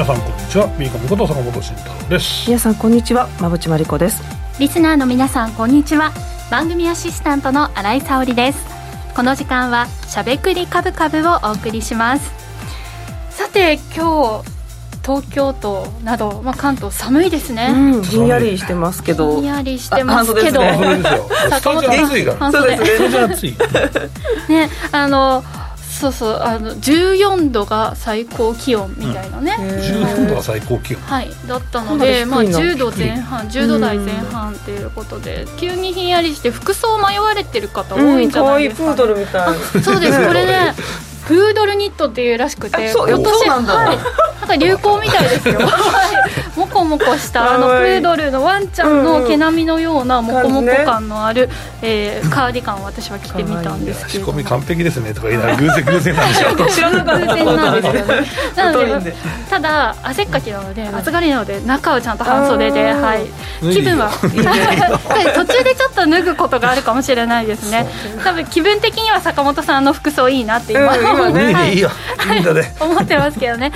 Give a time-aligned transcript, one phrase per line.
[0.00, 0.66] えー、皆さんこんにちは。
[0.78, 2.46] ビーコミこと坂本慎太郎です。
[2.46, 3.28] 皆さんこんにちは。
[3.38, 4.22] 馬淵真理子です。
[4.58, 6.12] リスナーの皆さんこんにちは。
[6.50, 8.64] 番組アシスタントの新井沙織です。
[9.14, 12.32] この時間はしゃべくりカブカブをお送りします。
[13.28, 14.50] さて今日
[15.04, 19.36] 東京都など、まあ、関東寒いですね、うん、ひんやりしてますけど。
[19.36, 21.02] ひんやりしてますけど、ね、
[21.50, 22.50] 坂本さん暑いから。
[22.50, 23.56] そうですね。
[24.48, 25.44] ね あの
[26.00, 31.00] そうそうあの14度が最高気温みたいなね、うん、14度が最高気温。
[31.02, 31.30] はい。
[31.46, 39.82] だったのでまあ10度前半10度台前半っていうことで急にひんやりして服装迷われてる方多いんじゃないですか、ね、うん、プードルみたい。
[39.82, 40.16] そうです。
[40.26, 40.74] これね
[41.30, 45.60] プードルニットっていうらしくて今年なんだ、はい、なんか流行みたいですよ。
[46.56, 51.48] もこもこしたあのプードルのワンちゃんの毛並みのようなもこもこ感のある、
[51.82, 54.24] えー、カーディガンを私は着てみたんですけど。
[54.26, 55.00] 仕込み完璧です。
[55.00, 57.92] ねとか言いながら偶然偶然なんでしょ知らなかった偶然なんですよ。
[57.92, 59.14] ねなので
[59.48, 63.26] ただ汗っかきなので暑がりなので中はちゃんと半袖で、はい、
[63.72, 64.10] 気分は。
[64.20, 67.86] 途中でちょっと脱ぐことがあるかもしれないですね。
[68.24, 71.90] 多分気分的には坂本さんの服装いいなって今、うん今ね、はい、いいよ。
[72.34, 72.36] い。
[72.38, 73.72] いんだね思ってますけどね。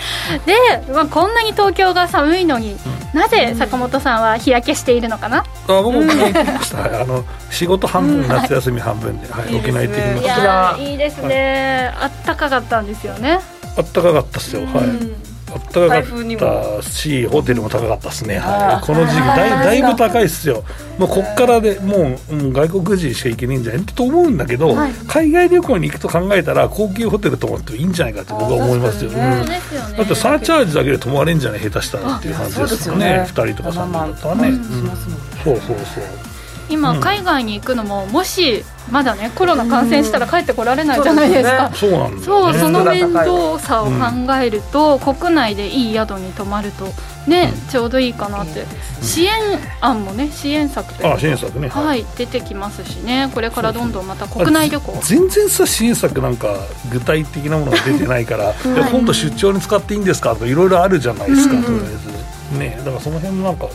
[0.47, 0.55] で、
[0.93, 5.39] まあ、こんなに東京が寒いのに、うん、なぜ坂本さんは日焼けしているのかな？
[5.39, 6.85] あ僕も聞きました。
[7.03, 13.41] あの仕事半分、夏休み半分で、はい、沖縄行ってきましたいいですね、あったかかったんですよね。
[13.77, 20.65] あったかかったっすよ、はいあったかかったしホテルも高かったですね、はい、この時期だい だいぶ高いっすよ。
[20.99, 29.43] もうこっからでもう、うん、外国人しか行けねえんじゃないと思うんだけど、はい、海外旅行に行くと考えたら高級ホテル泊まっていいんじゃないかって僕は思いますよ、ね、
[29.91, 33.11] うん、だってサーチャージだけで泊まれんじゃない下手したらっていう感じですよね。
[33.11, 33.29] よね。
[33.29, 34.59] 2人とか3人だったらね、うん、
[35.45, 36.24] そうそうそう
[36.69, 46.87] 今、海外に行くのももしまだねコロナ感染したら帰ってこられないじゃないですか、そうなんそう、その面倒さを考えると、国内でいい宿に泊まると
[47.27, 48.67] ね、ちょうどいいかなって、
[49.01, 49.33] 支援
[49.81, 51.69] 案もね支援策とあ支援策ね。
[51.69, 53.31] はい出てきますしね。
[53.35, 55.01] これからどんどんまた国内旅行。
[55.03, 56.55] 全然さ支援策なんか
[56.93, 61.81] 具体的なものが出てないから、 はい、今度出張に使っていいんですかとかいろいろあるじゃないですか、とりあ
[62.53, 62.59] えず。
[62.59, 62.79] ね。
[62.85, 63.67] だからその辺もなんか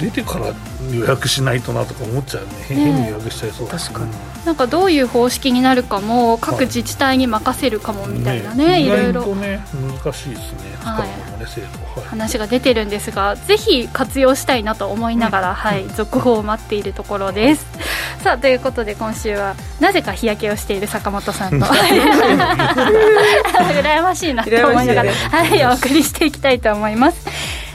[0.00, 0.52] 出てから
[0.92, 2.50] 予約しないとなとか思っちゃうね。
[2.68, 4.10] 変に予約しちゃいそう確かに、
[4.44, 9.34] なんかどういう方式になるかも各自治体に任せるかもみたいなね、はい、いろいろ。
[9.36, 9.60] ね
[10.02, 11.08] 難しいですね、はい。
[11.08, 17.66] ね制度、はい、話が出てるんですがぜひ活用したいなと思いながら、はい、続報を待っているところです、
[18.22, 27.26] さあということで今週はなぜか日焼けをしている坂本さんと 羨ましいなと思いながら、はい、お送りしていきたいと思います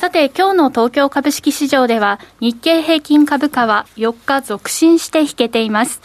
[0.00, 6.00] さて、今日の東京株式市場では、日経平均株価は4日続伸して引けています。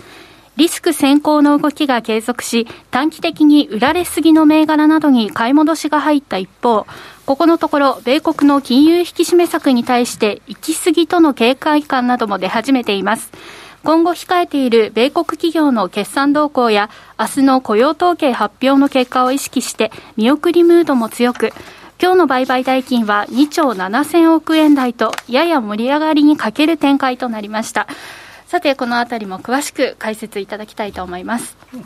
[0.57, 6.85] リスク先行の動きが継続し、短期的に売られすぎの銘柄などに買い戻しが入った一方、
[7.25, 13.31] ここのところ、米国の金融引き締め策に対して行き過ぎとの警戒感なども出始めています。
[13.85, 21.53] 今後控えている米国企業の決算動向や、明日の雇用統計発表の結果を意識して、見送りムードも強く、
[22.01, 27.87] 今日の売買代金は2兆7000億円台と、やや盛り上がりに欠ける展開となりました。
[28.47, 31.57] さて、このあたりも詳しく解説いただきたいと思います。
[31.73, 31.85] うん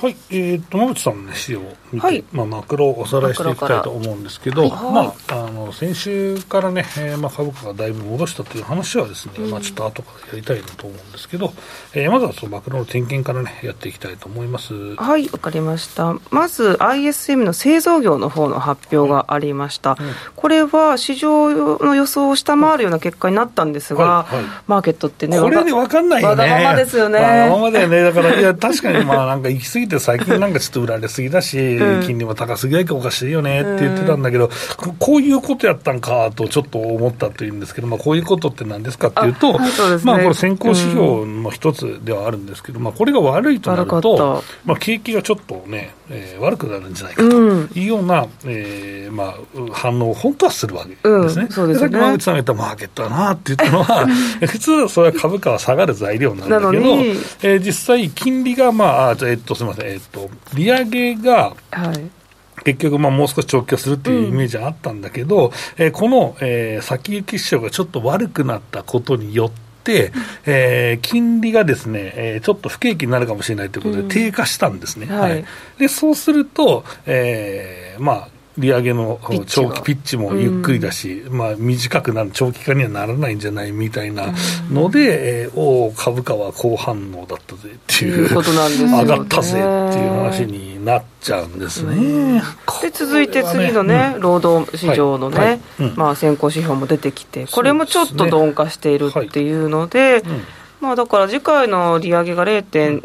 [0.00, 11.52] はい、えー、野口さんの、ね、資料を見て、はい、まあ、マクロをおさらいしていきたいと思うんですけど、はい、まあ、あの先週からね、えーまあ、株価がだいぶ戻したという話はですね、うん、まあ、ちょっと後からやりたいなと思うんですけど、
[11.92, 14.96] えー、まずはそのマクロの点検からね、やっていきたいと思います。
[14.96, 16.14] はい、わかりました。
[16.30, 19.90] まず、ISM の製造業の方の発表がありました。
[19.90, 19.96] うん、
[20.34, 26.42] これは市場の予想を下回るような結果になったんですが、はいはい、マーケットってね、これで分かんないよね。
[26.42, 27.18] わがままですよね。
[27.18, 28.02] わがままだよね。
[28.02, 39.58] だから、いや、確かにまあ、なんか行き過ぎて最近なんかちょっと売られすぎだし、うん、金利も高すぎないかおかしいよねって言ってたんだけど、うん、こういうことやったんかとちょっと思ったというんですけど、まあ、こういうことって何ですかっていうと、
[40.04, 47.36] まあ、これ先行指標の一つではあるんですけど、まあ、これが悪いとなると、まあ、景気がちょっとね、えー、悪くなるんじゃないかと
[47.78, 49.34] いうような、えーまあ、
[49.72, 51.46] 反応を本当はするわけですね。
[51.50, 51.80] そうですね。
[51.80, 54.06] さっき馬口さんが言ったマーケットだなって言ったのは、
[54.46, 56.96] 普通はそれは株価は下がる材料なんだけど、
[57.42, 62.10] えー、実際、金利が、まあ、えっと、すみません、えっと、利上げが、はい。
[62.64, 69.50] 結局、まあ、もう少し長期化するっていうイメージはあったんだけど、うん、えー、この、えー、先行き市場がちょっと悪くなったことによっ
[69.82, 70.12] て、
[70.44, 75.06] えー、金利がですね、えー、ちょっと不景気になるかもしれないということで、低下したんですね。
[75.10, 75.44] うん、はい、
[75.78, 84.32] でそうすると、えー、まあ、利上げの長期ピッチもゆっくりだし、うん、まあ、短くなる、長期化にはならないんじゃないみたいな
[84.70, 91.96] ので、うん、えー、お株価は好反応だったぜっていう、う上がったぜっていう話になっちゃうんですね。
[91.96, 92.38] うん、
[92.82, 95.48] で続いて次のね、労働市場のね、はい。
[95.48, 95.60] はい。
[95.96, 100.22] まあ、先行指標も出てきて、これもちょっと鈍化しているっていうので、
[100.80, 102.98] まあ、だから次回の利上げが0.75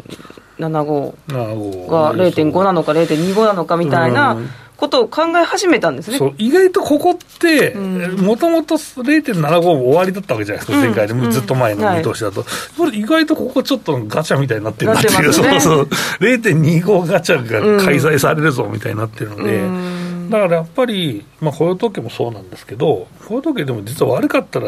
[0.58, 4.36] が0.5なのか0.25なのかみたいな。
[4.76, 6.18] ことを考え始めたんですね。
[6.38, 15.88] 意外とここって、もともと0.75終わりだったわけじゃないですか、前回で、もずっと前の見通しだと、はい、意外とここちょっとガチャみたいになってるなっていう、ね、 そうそう、
[16.20, 20.05] 0.25ガチャが開催されるぞみたいになってるので。
[20.30, 24.66] だからやっぱり、まあ、雇用統計もそうなんですけど、雇用統計でも実は悪かったら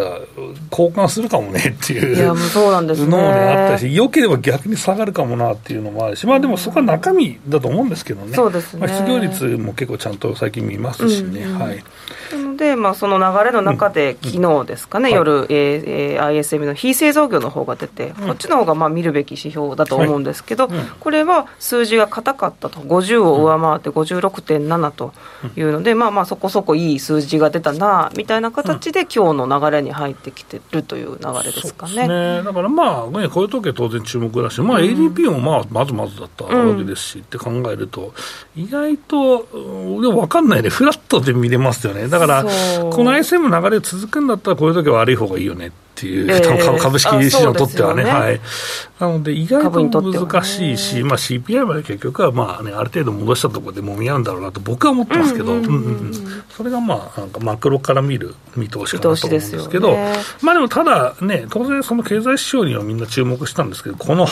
[0.71, 8.81] 交換するかもねっていういやそうなんですね、のも、ね、あったし、良ければ逆に下がるかもなっていうのもあるし、まあ、でもそこは中身だと思うんですけどね、そうですね。
[8.81, 11.47] まあ、失業率も結構ちゃんと最近見ますしね。
[11.47, 11.83] はい
[12.59, 20.69] で、まあ、その流れの中で、昨日ですかね、はい、えー、ISM の非製造業の方が出て、うん、こっちの方がまが見るべき指標だと思うんですけど、
[20.99, 25.13] これは数字が硬かったと、50を上回って56.7と
[25.57, 32.09] いうので、まあまあ、そこそこいい数字が出たなみたいな形で、今日の流れに入ってきてるという流れですかね。
[32.09, 32.43] ね。
[32.43, 38.15] だからまあ、ね、こういう時は当然注目だし、まあ、ADP もまあまずまずだったわけですし、って考えると、
[38.57, 42.09] 意外と、でも分かんないね、フラットで見れますよね。
[42.09, 42.45] だから、
[42.91, 48.11] この ISM の流れ続くんだったら、こういう時は悪い方がいいよねっていう、えー、株式市場にとってはね、ね。
[48.11, 48.41] はい、
[49.01, 55.57] なので、意外と難しいし、ね、まあ、CPI まで結局は、まあね、ある程度戻したところでもみ合うんだろうなと、僕は思ってますけど、
[56.51, 64.27] それがまあ、なんかマクロから見る見通しかなと思うんですけど、ね、まあでも、ただね、当然、その経済指標にはみんな注目したんですけど、この、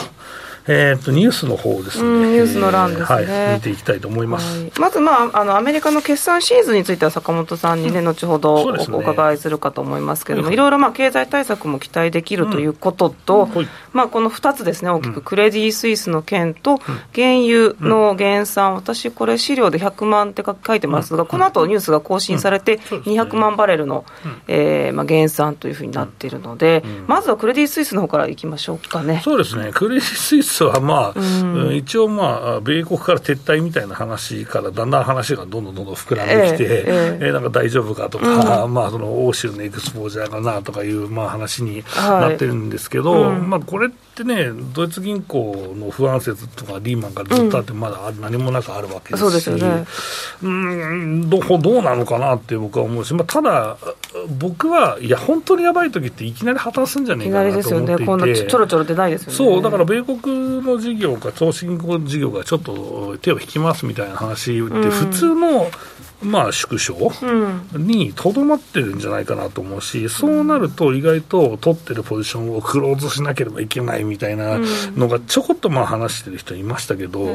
[0.68, 10.56] えーと、ニュースの方ですね、ニュースの欄ですね、はい、見ていきたいと思います、はい、まず、まあ、あのアメリカの決算シーズンについては坂本さんにね、うん、後ほどお,、伺いするかと思いますけれども、い。
[10.56, 16.78] ろいろまあ経済対策も期待できるということと、うん、まあ、この2つですね、大きく、クレディ・スイスの件と、
[17.14, 24.04] 原油の減産、私、これ、資料で100万って書いてますが、この後ニュースが更新されて、200万バレルの、
[24.48, 29.20] えーまあ、減産というふうになっているので、まずはクレディ・スイスの方からいきましょうかね。
[29.22, 29.70] そうですね。
[29.72, 49.86] クレディ・スイスはまあ、うん、一応、まあ、米国から撤退みたいな話からだんだん話がどんどんどんどん膨らんできて、えー、えー、なんか大丈夫かとか、うん、まあ、その欧州のエクスポージャーかなとかいう、まあ、話になってるんですけど、はいうん、まあ、これってね、ドイツ銀行の不安説とかリーマンからずっとあって、まだ何もなくあるわけですし、そうですよね、
[50.42, 53.76] うんどどうなのかなって僕は思うし、まあ、ただ、
[54.38, 59.36] 僕は、いや、本当にやばい時っていきなり破綻するんじゃないかなと思っていて、いきなりですよね、こんなちょろちょろ出ないですよね。
[59.36, 65.70] そうだから米国の事業か投資銀行事業がちょっと手を引きますみたいな話って、普通の
[66.22, 66.94] まあ、縮小
[67.74, 74.58] にとどまってるんじゃないかなと思うし、そうなると意外と取ってるポジションをクローズしなければいけないみたいな
[74.96, 77.26] のがちょこっとまあ話してる人いましたけど、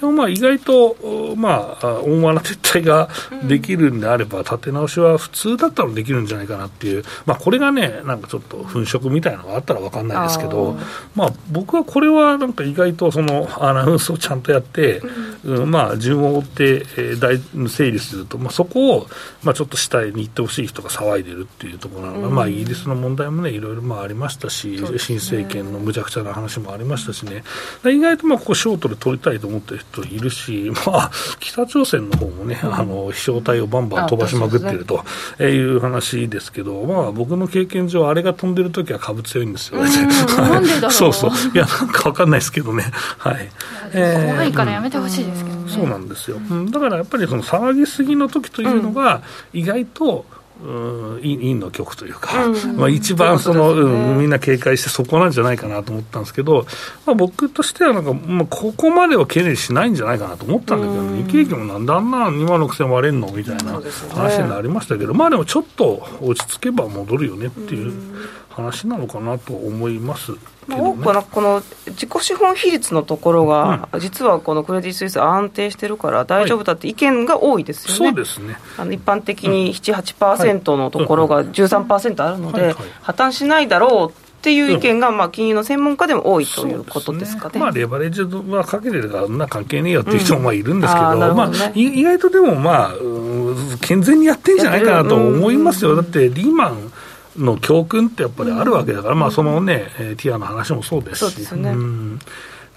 [0.00, 3.08] でもまあ意外と、まあ、大間な撤退が
[3.48, 10.76] できるんであれば、立て直しは普通だったらできるんじゃないかなっていう、まあ、これがね、なんかちょっと粉飾みたいなのがあったら分かんないですけど、
[11.14, 15.00] まあ、僕はこれはなんか意外とそのアナウンスをちゃんとやって、
[15.44, 16.64] うん、まあ、順を追って、
[16.96, 19.06] えー、整理すると、まあ、そこを、
[19.42, 27.44] まあ、ちょっと下に行ってほしい人が騒いでるっていうところなのが、うん、まあ、イギリスの問題もね、いろいろまあありましたし、ね、新政権のむちゃくちゃな話もありましたしね、
[27.84, 35.04] 意外とまあここ、ショートで取りたいと思ってる人いるし、まあ、北朝鮮の方もね、うん、あの飛翔体をバンバン飛ばしまくってると
[35.42, 39.90] いう話ですけど、まあ、僕の経験上、あれが飛んでる時は株強いんですよ、 ね、
[40.90, 43.50] そうそう、いや、なんか分かんないですけどね、はい。
[43.92, 46.38] 怖いからやめてほしいですけど、ねそうなんですよ、
[46.70, 50.24] だからやっぱりその騒ぎすぎの時というのが、意外と
[50.62, 56.66] うん陰の局というか、うん、まあ、一番その、ね、うん、みんな警戒してそこなんじゃないかなと思ったんですけど、
[57.04, 63.80] まあ、僕としてはなんか、まあ、ここまでは懸念しないんじゃないかなと思ったんだけど、うん、日経平均もなんであんな2万6000割れんのみたいな
[64.14, 67.92] 話になりましたけど、ね、まあでもちょっと落ち着けば戻るよねっていう
[68.56, 70.32] 話なのかなと思います。
[70.66, 78.58] まあ、多くはこの自己資本比率のところが、うん、実はこのクレディ・スイス安定してるから大丈夫だって意見が多いですよね、はい、そうですね。
[78.78, 91.20] あの一般的に7、8%のところが13%あるので、破綻しないだろうっていう意見が、まあ、金融の専門家でも多いということですかね、ね、まあ、レバレッジはかけてるからな関係ねえよっていう人もまあいるんですけど、うん。
[91.20, 92.94] ね、まあ、意外とでも、まあ、
[93.80, 96.92] 健全にやってんじゃないかなと思いますよ、だってリーマン
[97.38, 102.22] の教訓ってやっぱりあるわけだから、うん、まあそのね、えー、ティアの話もそうですし、うん、だ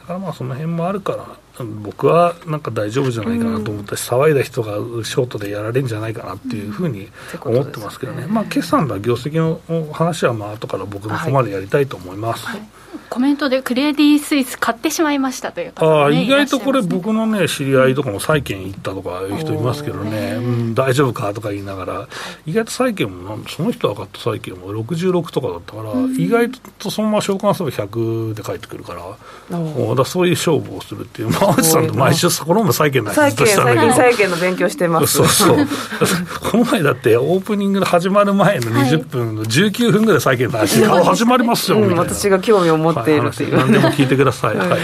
[0.06, 4.74] からまあその辺もあるから、僕はなんか大丈夫じゃないかなと思ったし、うん、騒いだ人が
[5.04, 7.10] ショートでやられるんじゃないかなっていうふうに
[7.44, 12.46] 思ってますけどね、ねまあ決算だ、業績の話はまあ後から僕の方までやりたいと思います。
[12.46, 12.79] はいはい
[13.10, 22.08] コメントでクレディ・スイス買ってしまいましたという方、ね、あ意外とこれ、僕のね、知り合いとかも債券行ったとかいう人いますけどね、うん、大丈夫かとか言いながら、
[22.46, 35.17] 意外と債券も、その人が買った債券も66とかだったから、うん、意外とそのまま償還すれば100で返ってくるから、うだそういう勝負をするっていう、馬内さんと毎週そこのも債券の話ずっとしたんだけど、債券の勉強してます。
[35.17, 35.58] そうそう。
[36.51, 44.58] この前だって、オープニングの始まる前の20分の19分ぐらい債券の話、はい、始まりますよみたいな、私が興味を持っているという、何でも聞いてくださ い。
[44.58, 44.80] はい、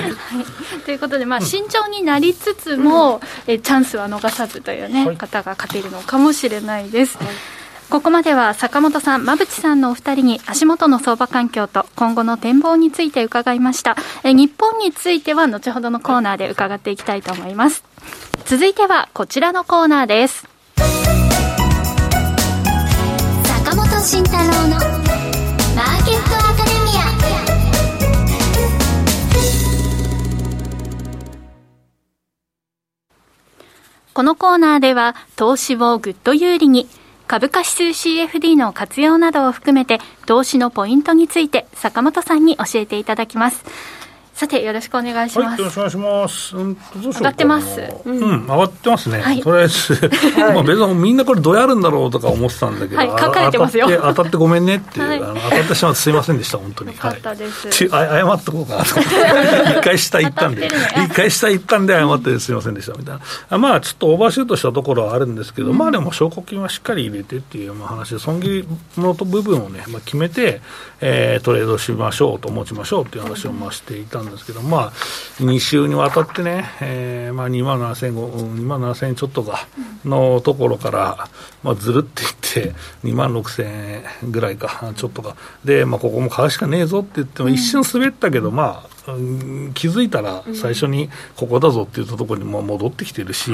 [0.86, 7.18] ということで、まあ、慎重になりつつも、うん、えチャンスは逃さずというね、はい、方が勝てるのかもしれないです。
[7.18, 7.28] はい
[7.90, 13.96] ここまでは坂本さん、馬淵さんのお二人に足元の相場環境と今後の展望について伺いました。
[14.24, 17.84] え日本については後ほどのコーナーで伺っていきたいと思います。
[18.46, 20.48] 続いてはこちらのコーナーです。
[23.64, 25.05] 坂本慎太郎の
[34.16, 36.88] このコーナーでは投資をぐっと有利に
[37.28, 43.66] 株価指数 CFD の活用などを含めて投資のポイントについて坂本さんに教えていただきます。
[44.36, 47.82] さてよろしくお願いします、はい、よろしくお願いします、うん、上がってます。
[48.04, 53.88] うん、うん、上がってますね、はい、とりあえず、 まあ別にみんなこれどうやるんだろうとか思ってたんだけど、はい、書かれてますよ。
[53.90, 56.94] 当たってごめんねっていう、はい、あの当たってしまってすいませんでした本当に。
[56.98, 57.22] はい、
[57.72, 59.16] ち謝っとこうかなと思って。
[59.80, 60.68] 一回下行ったんで
[61.06, 63.18] 一回下行ったんで謝ってすいませんでしたみたい
[63.52, 63.58] な。
[63.58, 68.66] まあちょっとオーバーシュートしたところはあるんですけど、うん、まあでも証拠金はしっかり入れてっていう話で損切
[68.96, 70.60] りの部分をね、まあ、決めて、
[71.00, 74.92] えー、トレードしましょうと持ちましょうっていう話をまあしていたんですけどまあ
[75.40, 79.68] 2週にわたってね、えーまあ、2万7000 2万7000円ちょっとか
[80.06, 81.30] のところから、
[81.64, 88.95] まあ、ずるっていって、2万6000円ぐらいか、ちょっとか、で、まあ、ここも買うしかねえぞって言っても、一瞬滑ったけど、まあ、
[89.74, 93.52] 気づいたら最初にここだぞって言ったところにも戻ってきてるし、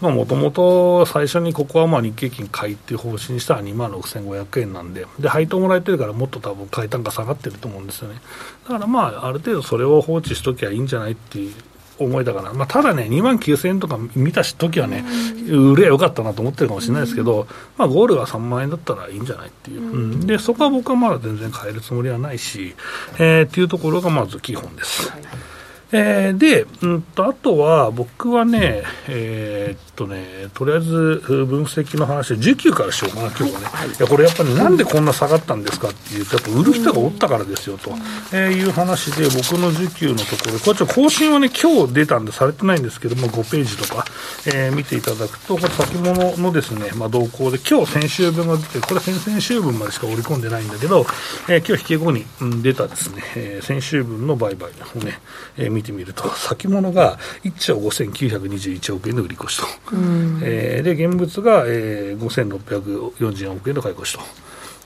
[0.00, 8.20] もともと最初にここはまあ日経金買いっていう方針にしたら2万6500円なんで、で配当もらえてるから、もっと多分買い単価下がってると思うんですよね。
[8.64, 11.54] だからまあ、ある程度それを放置しときゃいいんじゃないっていう
[11.98, 15.04] 思いだから、まあ、ただね、2万9000円とか見たときはね、
[15.48, 22.74] 売ればよかったなと思ってるかもしれないですけど、まあ、ゴールが3万円だったらいいんじゃないっていう、うん、でそこは僕はまだ全然変えるつもりはないし、
[23.18, 25.10] えー、っていうところがまず基本です。
[25.10, 25.22] はい
[25.90, 33.92] えー、で、うんと、あとは、僕はね、えー、っとね、とりあえず分析の話、需給からしようかな、今日はね、はい、い。
[33.98, 37.92] やこれやっぱりなんでこんな下がったんですかっていうと、やっぱ売る人がおったからですよと、
[38.32, 44.04] えー、いう話で、僕の需給のところ、これちょっと更新はね、今日出たんでされてないんですけども、5ページとか、
[44.46, 51.06] えー、見ていただくと、これ先物のですね、まあ、動向で、今日先週分が出て、これ先々週分までしか織り込んでないんだけど、
[51.48, 55.18] えー、今日引け後に、うん、出たですね、えー、先週分の売買をね、
[55.56, 59.66] えー見てみると、先物が1兆5921億円で売り越しと、
[60.42, 64.20] えー、で現物が、えー、5644億円で買い越しと、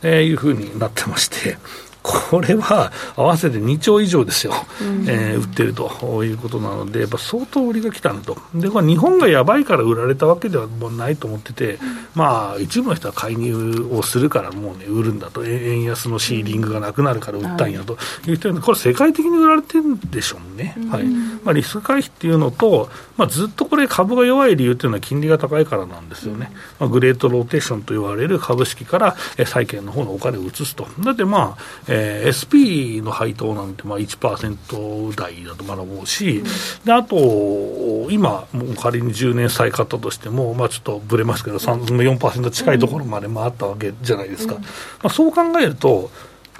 [0.02, 1.56] えー、いうふうになってまして、
[2.02, 11.78] これは合わせて2兆以上ですよ、うん、えー、売ってるということなので、やっぱ相当売りが来たんと、でこれ日本がやばいから売られたわけではもうないと思ってて、うん、
[12.14, 17.96] まあ、一部の人は介入をするからもうね、売るんだと、円安のシーリングがなくなるから売ったんやと。
[18.26, 21.04] いう人、これ、世界的に売られてるんでしょうね、うん、はい。
[21.44, 30.86] まあ、リスク回避っていうのと、まあ、ずっとこれ、株が弱い理由っていうのは金利が高いからなんですよね、まあ、グレートローテーションと言われる株式から債券の方のお金を移すと。
[31.00, 31.56] だってま
[31.86, 36.44] あえー、SP の配当なんてまあ1%台だと学ぼうし、うん、
[36.84, 44.54] であとと、今、もう仮に10年債買ったとしても、まあ、ちょっとぶれますけど、4%近いところまで回ったわけじゃないですか。
[44.54, 44.68] うん、ま
[45.04, 46.10] あ、そう考えると、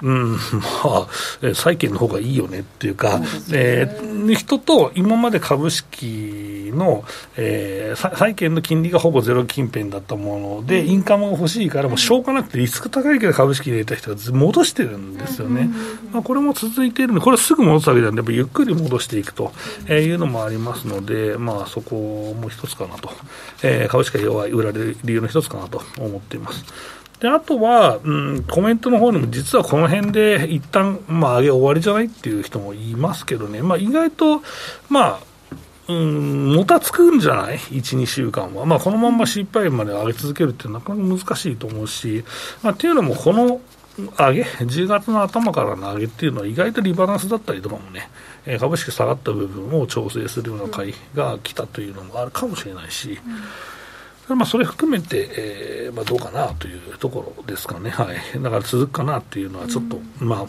[0.03, 0.37] うん、ま
[0.83, 1.07] あ、
[1.55, 3.27] 債券の方がいいよねっていうか、うね。
[3.51, 7.05] えー、人と今まで株式の、
[7.37, 15.69] えー、債券の金利がほぼゼロ近辺だったもので、インカムが欲しいから、もうしょうがなくて、リスク高いけど株式入れた人が戻してるんですよね、
[16.11, 19.53] まあ、これも続いているので、これすぐ戻すわけじゃなくて、ゆっくり戻していくと
[19.89, 23.09] いうのもありますので、まあ、そこも一つかなと、
[23.63, 26.65] えー、株式が弱い、売られる理由の一つかなと思っています。
[27.23, 34.41] であとは、うん、コメントの方にも、実はこの辺で一旦まあ上げ終わりじゃないっていう人もいますけどね、まあ、意外と、
[34.89, 35.19] まあ、
[35.87, 38.65] うん、もたつくんじゃない ?1、2週間は。
[38.65, 42.25] まあ、このまま CPI まで上げ続けるってなかなか難しいと思うし、
[42.61, 43.61] まあ、っていうのも、この
[44.17, 48.09] 上げ、10月の頭からの上げっていうのは意外とリバランスだったりとかもね、
[48.59, 53.72] 株式下がった部分を調整するような回が来たというのもあるかもしれないし、うん
[54.29, 60.45] まあ、それ含めて、えーまあ、どうかなというところですかね、はい、だから続くかなっていうのは、ちょっと、うん、まあ、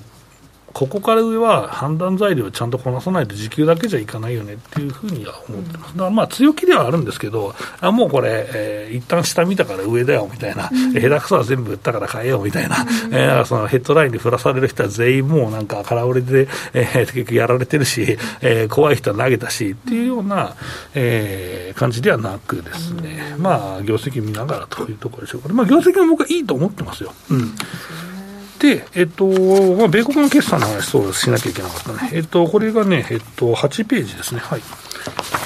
[0.75, 5.93] ここから上は判断材料をちゃんとこなさないと時給だけじゃいかないよねっていうふうには思ってます。
[5.93, 20.57] だからまあ強気ではあるんですけど、あもうこれ、えー、一旦下見たから上だよみたいな、うん、 下手くそは全部売ったから買えよみたいな、うん、えー、そのヘッドラインに振らされる人は全員もうなんか空売りで、 えー、結局やられてるし、えー、怖い人は投げたしっていうような、
[20.95, 27.13] えー、感じではなくですね、うん、まあ業績見ながらというところでしょうか、ね、まあ業績は僕はいいと思ってますよ。
[27.31, 27.55] うん
[28.59, 32.11] で、えっと、まあ、米国の決算の話、そうしなきゃいけなかったね。
[32.13, 34.41] えっと、これがね、えっと、8ページですね。
[34.41, 34.61] はい。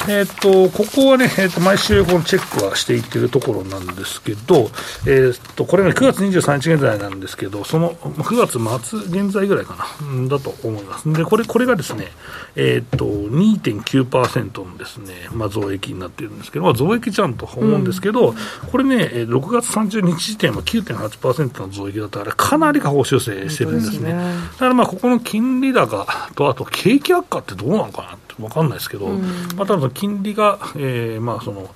[0.09, 4.71] えっ、と、ここはね、えっ、と、毎週このチェックはしていってるところなんですけど、
[5.07, 11.13] えっ、と、これね、9月23日現在なんですけど、その9月末現在ぐらいかな、だと思います。
[11.13, 12.09] で、これ、これがですね、
[12.57, 18.37] えっ、と、2.9%のですね、まあ、増益になっているんですけど、まあ、増益ちゃんと思うんですけど、うん、
[18.71, 23.97] これね、6月30日時点は9.8%の増益だったら、かなり下方修正してるんですね。
[23.97, 29.23] すねだからまあ、ここの金利高と、あと景気悪化ってどうなのかなって分かんないですけど、うん、
[29.57, 31.71] まあ、ただ金利が、えー、まあその、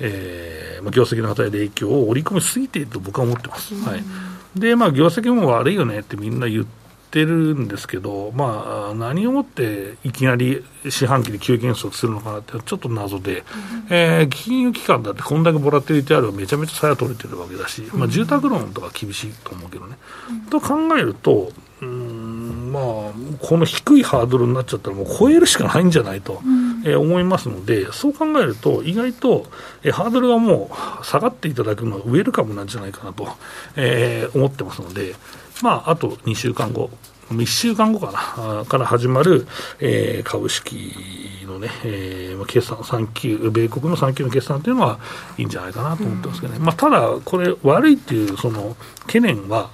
[0.00, 3.74] えー、業績の与える影響を織り込みすぎていると僕は思ってます。
[3.74, 4.02] うん、はい。
[4.56, 6.83] で、まあ業績も悪いよねってみんな言って
[7.22, 13.44] るんですけど、まあ、何をもっていきなり四半期で急減速するのかなってちょっと謎で、うん、
[13.90, 19.96] えー、金融機関だってこんだけボラティリティあるめちゃめちゃ差が取れてるわけだし、まあ、住宅ローンとか厳しいと思うけどね。
[20.30, 22.84] うん、と考えると、うんまあ、
[23.40, 29.46] この低いハードルになっちゃったら、もう超えるしかないんじゃないと、うん、えー、思いますので、そう考えると、意外と、
[29.84, 33.28] えー、ハードルがもう下がっていただくのはウェルカムなんじゃないかなと、
[33.76, 35.14] えー、思ってますので、
[35.62, 36.90] まあ、あと2週間後、
[37.30, 39.46] 1週間後かな、から始まる、
[39.80, 40.92] えー、株式
[41.46, 44.98] のね、えー、決算3級、米国の3級の決算というのは
[45.38, 49.70] いいんじゃないかなと思ってますけどね、うん、まあ、ただ、これ、悪いっていうその懸念は、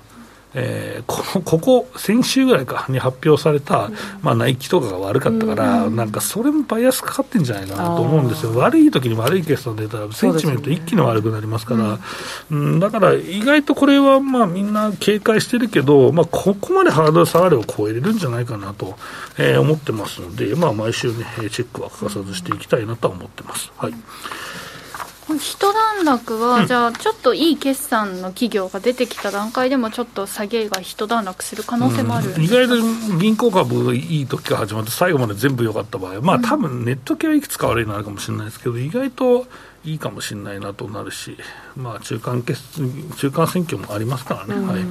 [0.55, 3.91] えー、こここ先週ぐらいかに発表された、
[4.23, 11.99] まあ、ナイキとかが悪かったから、うん、なんかそれもバイアスかかってんじゃないかなと思うんですよ、悪い時に悪い決算出たら、センチメント一気に悪くなりますから、
[12.51, 18.97] う、ね、ん、だから意外とこれはまあみんな警戒してるけど、まあ、ここまでハードル下がれば超えれるんじゃないかなと、
[19.39, 23.71] えー、思ってますので、まあ、毎週ね、チェックは欠かさずしていきたいなとは思ってます。
[23.77, 23.95] はい
[25.37, 32.77] 一段落は、うん、じゃあ、ちょっといい決算の企業が出てきた段階でも、ちょっと下げが一段落する可能性もある、うん、意外と
[33.19, 39.47] 銀行株、いい時から始まって、最後まで全部良かった場合、まあ多分ネット系はいくつか悪いのあるかもしれないですけど、意外と
[39.85, 41.39] いいかもしれないなとなるし、
[41.75, 42.61] まあ、中間決
[43.17, 44.83] 中間選挙もありますからね、はい、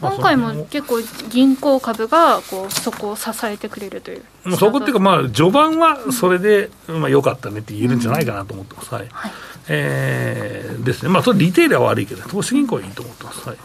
[0.00, 4.22] 今回も結構、銀行株がこうそこを支えてくれるという、
[4.56, 8.94] そこっていうか、まあ、序盤はそれで、まあ、よかったねって言えるんじゃないかなと思ってます。
[8.94, 9.32] はい、はい、
[9.68, 13.48] えー、ですね、まあ、それリテールは悪いけど、投資銀行はいいと思ってます。
[13.48, 13.58] はい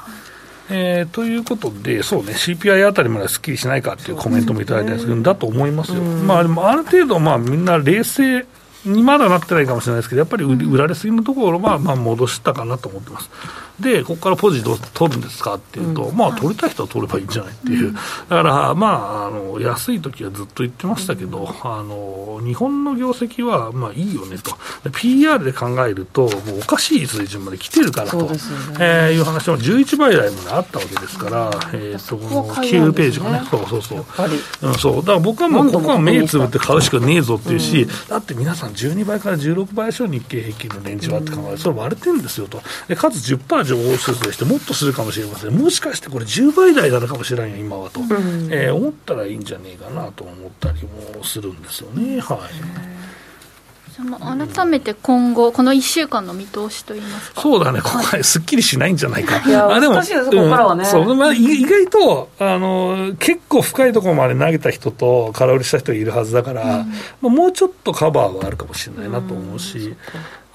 [0.69, 6.01] えー、ということで、そうね、CPI あたりまですっきりしないかっていうコメントもいただいたんですけど、だと思いますよ。
[6.01, 8.45] まあ、でもある程度、まあ、みんな冷静
[8.85, 13.29] にまだなってないかもしれないですけど、やっぱり売られすぎのところは、まあ、戻したかなと思ってます。
[13.79, 24.55] で、ここからポジどう取るんですかっていうと、うん、まあ、取りたい人は取ればいいんじゃないっていう、うん、だから、まあ、あの安い時はずっと言ってましたけど、あの日本の業績はまあいいよねと、
[24.91, 28.37] PR で考えると、もうおかしい水準まで来てるからと、ね。
[28.79, 34.05] えー、いう話も11倍台まであったわけですから、えー、とこの9ページがね、そうそうそう、
[34.61, 34.95] うん、そう。
[34.97, 41.57] だから僕はもう、ここは目つぶって買うしかねえぞっていうし、だって皆さん、12倍から16倍以上日経平均のレンジはって考える。
[41.57, 48.07] と、それ割れてるんですよと、でかつ10%情報施設でしてもっとするかもしれませんもしかしてこれ10倍台なのかもしれないよ今はと、うん、
[48.51, 52.19] えー、思ったらいいんじゃねえかなと思ったりもするんですよね。
[52.19, 53.12] はい。
[53.95, 57.41] 改めて今後、この1週間の見通しといいますか。
[57.41, 66.85] そうだね、ここはすっきりしないんじゃないか、いやあでも難しいです、ここからはね、そうまあ、意外とあの結構深いところまで投げた人と空売りした人いるはずだから、うん、ま
[67.23, 69.77] あ、もうちょっとカバーはあるかもしれないなと思うし。
[69.77, 69.97] うん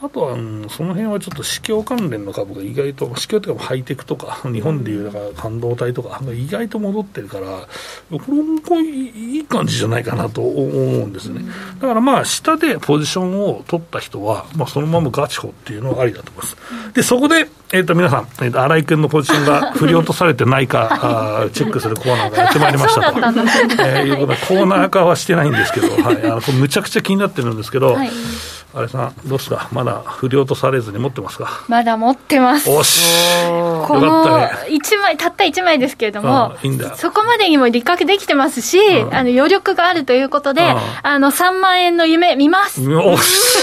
[0.00, 11.44] あとは、うん、その辺はちょっと市況関連の株が意外と、市況というかハイテクとか、 日本でいうだから半導体とか、意外と戻ってるから、これもこういい感じじゃないかなと思うんですね。
[11.80, 16.56] だからまあ、下でポジションを取った人は、まあ、そのままガチホっていうのはありだと思います。
[16.94, 20.88] で、そこで、えっ、ー、と、皆さん、えっ、ー、と、新井君のポジションが振り落とされてないか、
[21.42, 23.18] あチェックするコーナーがやってまいりましたと。
[23.18, 28.11] えー、いうことで、コーナー化はしてないんですけど、はい、あの、むちゃくちゃ気になってるんですけど、はい
[28.74, 31.64] あれさん、どうすか、まだ不良とされずに持ってますか？
[31.68, 32.70] まだ持ってます。
[32.70, 33.01] おし。
[33.87, 34.24] この
[34.68, 36.94] 1枚、たった1枚ですけれども、いいんだ。
[36.96, 42.81] そこまでにも理覚できてますし、うん、あの余力があるということで、うん、あの3万円の夢、見ます。
[42.90, 43.59] おし。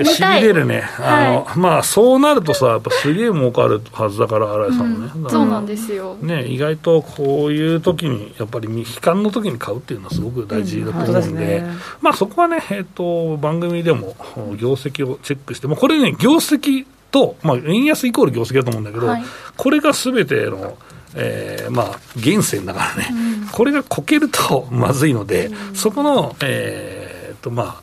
[0.04, 11.64] しびれるね、あの、はい、まあそうなるとさ、やっぱすげえ儲かるはずだから、新井さんもね、うん、そうなんですよ、ね、意外とこういう時に、やっぱり悲観の時に買うっていうのはすごく大事だと思うんで、
[12.00, 14.14] まあそこはね、えーと、番組でも
[14.56, 19.24] 業績をチェックして、もこれね、業績と、まあ、円安イコール業績だと思うんだけど、はい、
[19.56, 20.78] これがすべての、
[21.14, 23.08] えー、まあ、源泉だからね、
[23.42, 27.80] うん、これがこけるとまずいので、うん、そこの、えーとま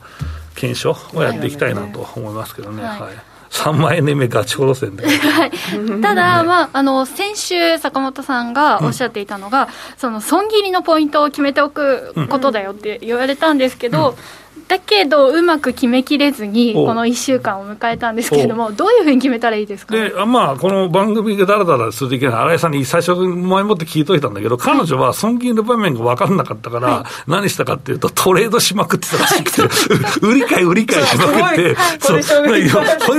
[0.54, 2.82] 検証をやっていきたいなと思いますけどね。
[2.82, 3.12] はい、はい。
[3.50, 5.50] 3万円で目ガチほど線で、 はい、
[6.02, 14.16] ただ、まあ、あの先週、坂本さんがおっしゃっていたのが、うん、その損切りのポイントを決めておくことだよって言われたんですけど、うん
[14.68, 29.62] だけど、うまく決めきれずに、この1週間を迎えたんですけれども、どういうふうに決めたらいいですか、でまあ、この番組がだらだらするときは、新井さんに最初、前もって聞いといたんだけど、彼女は損金の場面が分からなかったから、何したかっていうと、トレードしまくってたらしくて、
[30.20, 32.28] 売り買い、売り買いしまくって、そう、ポジ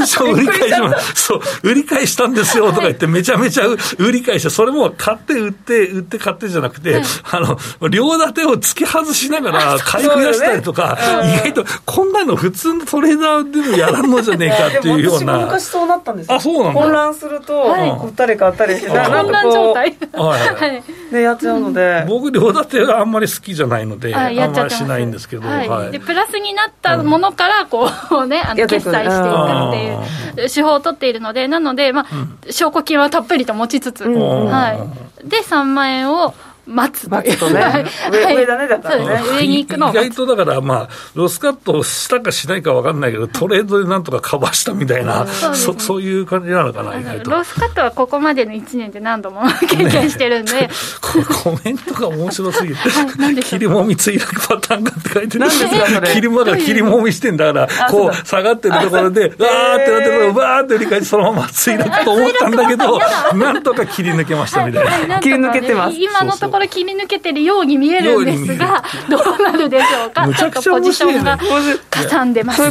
[0.07, 0.71] ション売り買い。
[0.71, 3.63] しまそう、売り買いしたんですよとか言って、めちゃめちゃ
[3.97, 7.57] 売り買いして、それも買って売って、売って買ってじゃなくて、あの、
[7.89, 15.39] 両立てを突き外しながら買い増やしたりとか、意外と、こんなの普通のトレーダーでもやらんのじゃねえかっていうような。
[15.39, 16.35] 昔そうなったんですよ。
[16.35, 16.81] あ、そうなんだ。
[16.81, 19.97] 混乱すると、売ったり買ったりして、混乱状態。
[20.13, 21.13] はい。
[21.13, 22.05] で、やっちゃうので。
[22.07, 25.43] 僕、両立てはあんまり好きじゃないので、あんまりしないんですけど。
[25.91, 34.89] で、プラスになったものから、こうね、あの、決済していくっていう手法を取っているので、なので、まあ、証拠金はたっぷりと持ちつつ、は
[35.23, 35.27] い。
[35.27, 36.33] で、3万円を、
[36.69, 39.21] 待つ待つとね、上上だね、だからね。
[39.37, 47.31] 上に行くの意外とだから、まあ、ロスカットしたかしないか分かんないけど、トレードでなんとかカバーしたみたいな、そそういう感じなのかな、意外と。
[47.31, 50.69] ロスカットはここまでの1年で何度も経験してるんで。
[51.43, 52.79] コメントが面白すぎて、
[53.43, 55.39] 切りもみついくパターンがって書いてる。
[55.39, 60.59] 何ですか、切りもが切りもみしてんだから、こう、下がってるところで、わーってなってわー。
[60.63, 62.99] って振り返って、そのままついくと思ったんだけど、
[63.35, 65.19] なんとか切り抜けましたみたいな。
[65.19, 65.95] 切り抜けてます。
[65.97, 71.21] 今のところ切り抜けてるように見えるんですが、どうなるでしょうか、むちゃくちゃ面白い、ね、
[71.89, 72.69] かさんでます。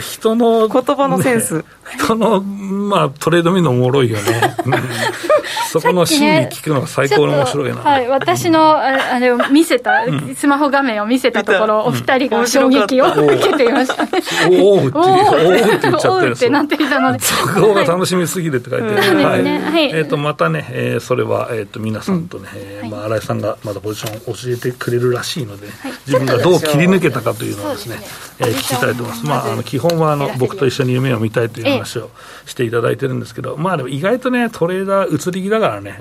[0.00, 1.64] 人の言葉のセンス。
[1.98, 4.54] 人の、まあ、トレード見るのおもろいよね。
[4.64, 4.74] うん、
[5.70, 7.76] そこの心理聞くのが最高に面白いな。
[7.76, 10.04] はい、私の、あれを見せた、
[10.36, 14.06] スマホ画面を見せたところ、お二人が衝撃を受けていました。
[14.48, 16.32] おおおおって言っちゃってる。
[16.32, 17.18] ってなっていたので。
[17.20, 18.94] そこが楽しみすぎるって書いて。
[18.94, 19.90] はい。
[19.94, 22.48] えっと、またね、えそれは、えっと、皆さんとね、
[22.90, 25.66] まあ、新井さんがまだポジションを教えてくれるらしいので、
[26.06, 27.96] 自分がどう切り抜けたかというのをですね、
[28.38, 29.26] え聞きたいと思います。
[29.26, 32.10] まあ、あの、基本は、あの、僕と一緒に夢を見たいという話を
[32.46, 36.00] していただいてるんですけど、まあでも意外とね、トレーダー移り気だからね、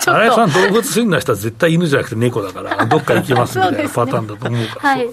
[0.00, 4.80] 新井さん、動物診断したら絶対犬じゃなくて猫だから、 どっか行きますみたいなパターンだと思うから。
[4.80, 5.10] はい。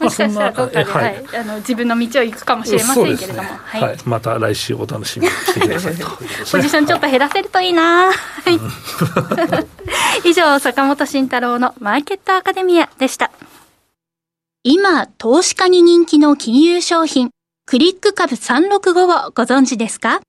[0.00, 5.32] もしかしたらどっかで、はい、あの自分の道を行くかもしれませんけれども、ね、はい、はい、また来週お楽しみに。
[5.32, 6.06] してくださいと
[6.50, 8.12] ポジションちょっと減らせるといいな、は
[8.50, 8.58] い、
[10.28, 13.30] 以上坂本慎太郎のマーケットアカデミアでした。
[14.64, 17.30] 今投資家に人気の金融商品
[17.64, 20.20] クリック株365をご存知ですか？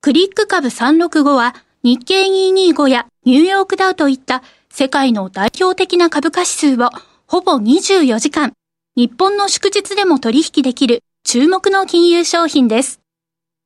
[0.00, 6.88] クリック株365は日経225やニューヨークダウといった世界の代表的な株価指数を
[7.26, 8.52] ほぼ24時間、
[8.96, 13.00] 日本の祝日でも取引できる注目の金融商品です。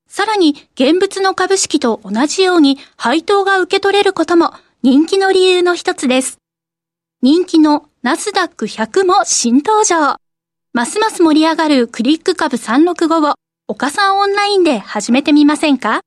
[0.08, 6.38] さらに現物の株式と同じように配当が受け取れることも人気の理由の一つです。
[7.22, 10.16] 人気のナスダック100も新登場。
[10.74, 13.34] ますます盛り上がるクリック株365を
[13.68, 16.00] 岡さんオンラインで始めてみませんか？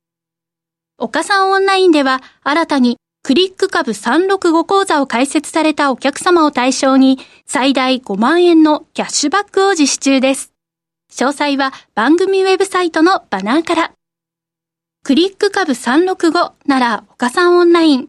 [1.00, 10.54] 岡さんオンラインでは新たにクリック株365講座を開設されたお客様を対象に最大5万円のキャッシュバックを実施中です。
[11.12, 13.92] 詳細は番組ウェブサイトのバナーから。
[15.04, 18.08] クリック株365なら岡さんオンライン。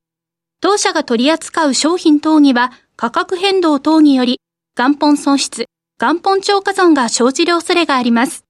[0.61, 4.39] 当社が取り扱う商品等には価格変動等により
[4.77, 5.65] 元本損失、
[6.03, 8.43] 元本超過損が生じる恐れがあります。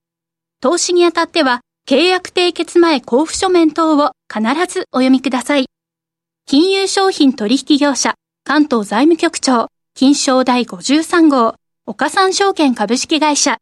[0.62, 5.66] 投資にあたっては契約締結前交付書面等を必ずお読みください。
[6.46, 13.58] 金融商品取引業者関東財務局長金賞第53号岡三証券株式会社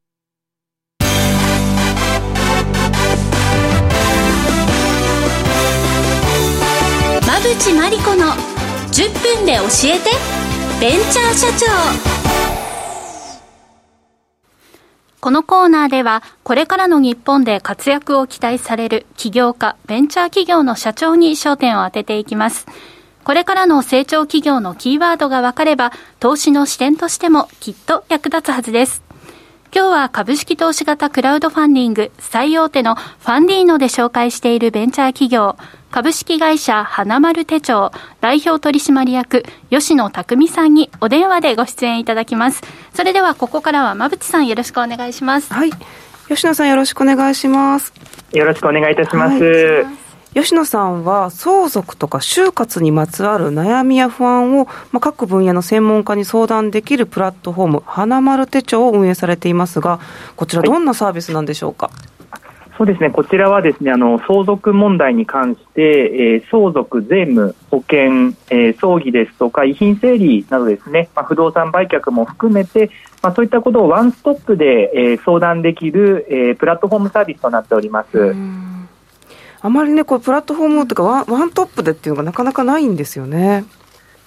[7.26, 8.26] 馬淵真理子の
[8.92, 10.11] 10分で教えて
[10.81, 12.19] ベンチャー社長
[15.20, 22.66] このコーナーでは、これからの日本で活躍を期待される起業家、ベンチャー企業の社長に焦点を当てていきます。
[23.22, 29.02] これからの成長企業のキーワードが分かれば、投資の視点としてもきっと役立つはずです。
[29.74, 35.56] 今日は株式投資型クラウドファンディング最大手のファンディーノで紹介しているベンチャー企業、
[35.90, 42.62] 株式会社花丸手帳代表取締役吉野匠さんにお電話でご出演いただきます。
[42.94, 45.53] それではここからは馬淵さんよろしくお願いします。
[45.53, 45.70] はい。
[46.29, 47.92] 吉野さんよろしくお願いします。
[48.33, 49.42] よろしくお願いいたします。
[49.42, 50.00] はい
[50.33, 59.98] 吉野さんは相続とか就活にまつわる悩みや不安を、まあ、各分野の専門家に相談できるプラットフォーム、花丸手帳を運営されていますが、
[60.37, 61.87] こちら、どんなサービスなんでしょうか？
[61.87, 62.19] はい
[62.80, 72.90] そうですね、こちらはですね、あの、相続問題に関して、えー、相続、税務、保険、えー、葬儀ですとか、遺品整理などですね、まあ、不動産売却も含めて、
[73.22, 78.34] まあ、そういったことをワンストップで、えー、相談できる、えー、プラットフォームサービスとなっております。
[79.60, 83.66] あまりね、こうプラットフォームとかワンワントップでっていうのがなかなかないんですよね。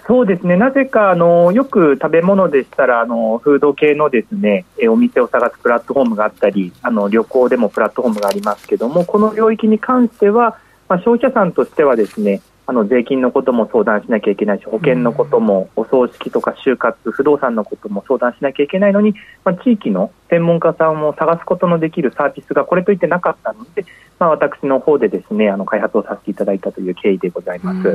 [0.05, 10.57] そうですね、なぜかあのよく食べ物でしたらあのフード系のですねお店を探すプラットフォームがあったりあの旅行でもプラットフォームがありますけどもこの領域に関しては、
[10.89, 23.85] まあ、消費者さんとしてはですねあの税金のことも相談しなきゃいけないし保険のこともお葬式とか就活不動産のことも相談しなきゃいけないのに、まあ、地域の専門家さんを探すことのできるサービスがこれといってなかったので、
[24.17, 27.87] まあ、私の方でですねあの開発をさせていただいたという経緯でございます。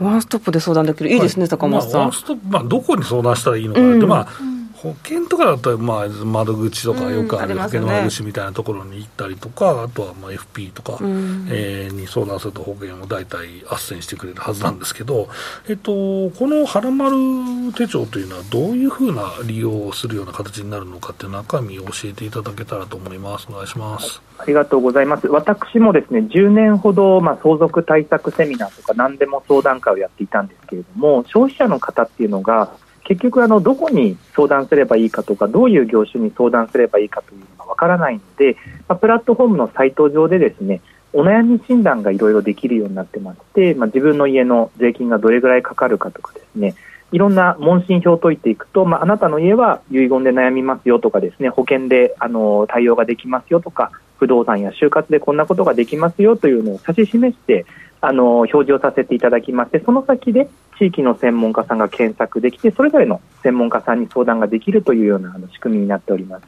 [0.00, 1.10] ワンストップで相談できる。
[1.10, 1.92] いいですね、高松さん。
[1.92, 15.28] まあ、ワンストップ、まあ、どこに相談したらいいのかなって、まあ保険とかだったら、まあ、窓口とかよくある保険の窓口みたいなところに行ったりとか、あとはまあ FP とか、うん、えー、に相談すると保険を大体斡旋してくれるはずなんですけど、
[15.68, 23.46] えっと、このはらまる手帳というのは、どういうふうな利用をするような形になるのかっていう中身を教えていただけたらと思います。
[23.48, 24.20] お願いします。
[24.36, 25.28] ありがとうございます。
[25.28, 32.72] 私もですね、10年ほど、まあ、相続対策セミナーとか何でも相談会をやっていたんですけれども、消費者の方っていうのが、
[33.04, 38.56] 結局あの、どこに相談すればいいかとか、どういう業種に相談すればいいかというのがわからないので、
[38.88, 40.80] まあ、プラットフォームのサイト上でですね、
[41.12, 46.74] お悩み診断がいろいろできるようになってまして、まあ、自分の家の税金がどれぐらいかかるかとかですね、
[47.12, 57.66] いろんな問診票を解いていくと、まあ、あなたの家は遺言で悩みますよとかですね、保険であの対応ができますよとか、不動産や就活でこんなことができますよというのを指し示して、
[58.00, 66.44] あの表示をさせていただきまして、その先で地域の専門家さんが検索できて、それぞれの専門家さんに相談ができるというようなあの仕組みになっております。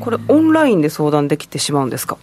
[0.00, 2.16] これ、オンラインで相談できてしまうんですか？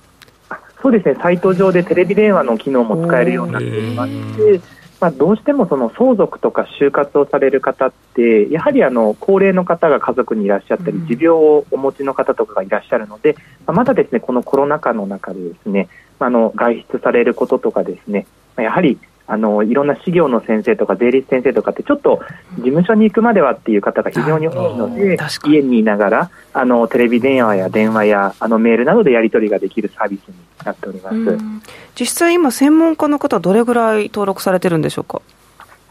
[0.81, 4.59] そうですね、サイト上でテレビ電話の機能も使えるようになっていまして、
[5.03, 13.35] まあ、どうしてもその相続とか就活をされる方って、やはりあの高齢の方が家族にいらっしゃったり、持病をお持ちの方とかがいらっしゃるので、
[13.65, 15.89] まあ、まだですねこのコロナ禍の中でですね、
[16.19, 22.21] あの外出されることとかですね、やはりあのいろんな資料の先生とか税理士先生とかってちょっと
[22.57, 25.17] 事務所に行くまではっていう方が非常に多いので
[25.49, 31.15] 家にいながらあのテレビ電話や電話やあのメールなどでやり取りができるサービスになっております。
[31.95, 35.21] 実際今専門家の方どれぐらい登録されてるんでしょうか？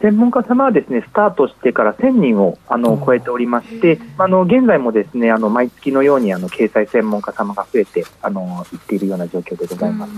[0.03, 10.11] 専門家様はですねスタートしてから1000人をあの超えておりまして、あの現在もですねあの毎月のようにあの掲載専門家様が増えてあのいっているような状況でございます。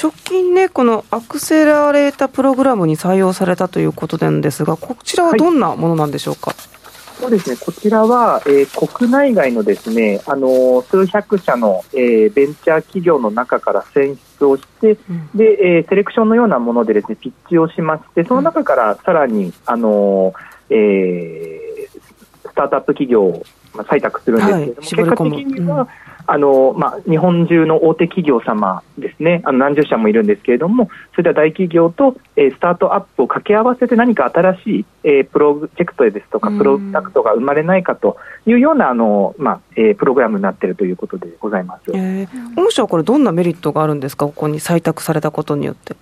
[0.00, 6.50] 直近ね、このアクセラレータプログラムに採用されたということなんですが、こちらはどんなものなんでしょうか？
[6.50, 6.77] はい
[7.18, 25.88] そうですね、こちらは、えー、国内外のですね、あのー、数百社の、えー、ベンチャー企業の中から選出をして、うん、で、えー、セレクションのようなものでですね、ピッチをしまして、その中からさらに、あのー、えー、スタートアップ企業を採択するんですけれども、はい、結果的には、うん
[26.30, 45.96] あのまあ、日本中の大手企業様ですね、あの何十社もいるんですけれども、そういった大企業と、えー、スタートアップを掛け合わせて何か新しい、えー、プロジェクトですとか、プロダクトが生まれないかというようなあの、まあえー、プログラムになっているということでございます、えー、御社はこれ、どんなメリットがあるんですか、ここに採択されたことによって。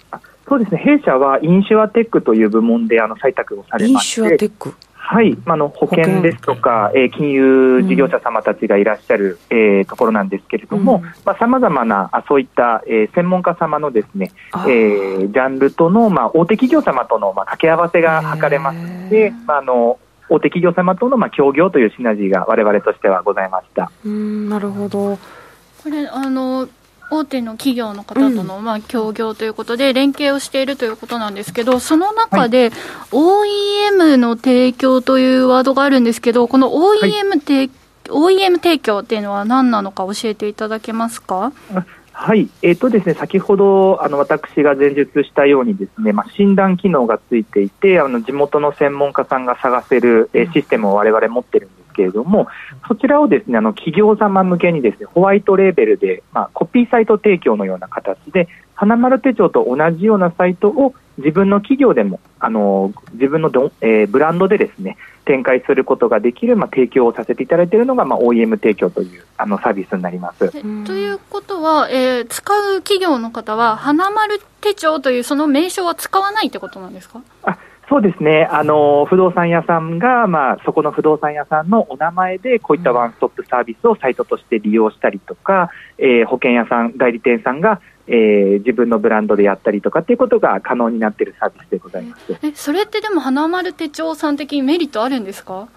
[0.48, 4.20] そうですね、弊社はインシュアテックという部門であの採択をされまして。
[4.22, 4.74] インシュアテック
[5.08, 11.00] はい、あの保険ですとか、えー、金融事業者様たちがいらっしゃる、うん、えー、ところなんですけれども、
[11.38, 23.92] さまざ、まなあそういった、えー、専門家様のですね、えー、ジャンルとの、まあ、大手企業様との、まあ、掛け合わせが図れますので、まあ、あの大手企業様との、まあ、協業というシナジーがわれわれとしてはございました。
[24.04, 25.16] うんなるほど。
[25.16, 25.20] こ
[25.88, 26.68] れあの
[27.10, 32.70] 大手の企業の方との、まあ、協業ということで、連携をしているということなんですけど、その中で、
[33.12, 37.70] OEM の提供というワードがあるんですけど、この OEM 提、はい、
[38.08, 41.52] OEM 提供っていうのは何なのか教えていただけますか？
[42.18, 52.46] はい、えーとですね、先ほどあの私が前述したようにですね、まあ、診断機能がついていてあの地元の専門家さんが探せる、えー、システムを我々持ってるんですけれども、
[52.86, 70.50] そちらをですねあの企業様向けにですねホワイトレーベルで、まあ、コピーサイト提供のような形で、花丸手帳と同じようなサイトを自分の企業でも、あの自分のど、えー、ブランドでですね展開することができる、まあ、提供をさせていただいているのが、まあ、OEM 提供というあのサービスになります。
[70.84, 77.22] ということは、えー、使う企業の方は、花丸手帳というその名称は使わないってことなんですか？
[77.44, 92.36] あそうですね、あの不動産屋さんが、まあ、そこの不動産屋さんのお名前で、こういったワンストップサービスをサイトとして利用したりとか、えー、保険屋さん、代理店さんが、えー、自分のブランドでやったりとかっていうことが可能になっているサービスでございます。
[92.42, 95.68] えそれってでも、花丸手帳さん的にメリットあるんですか？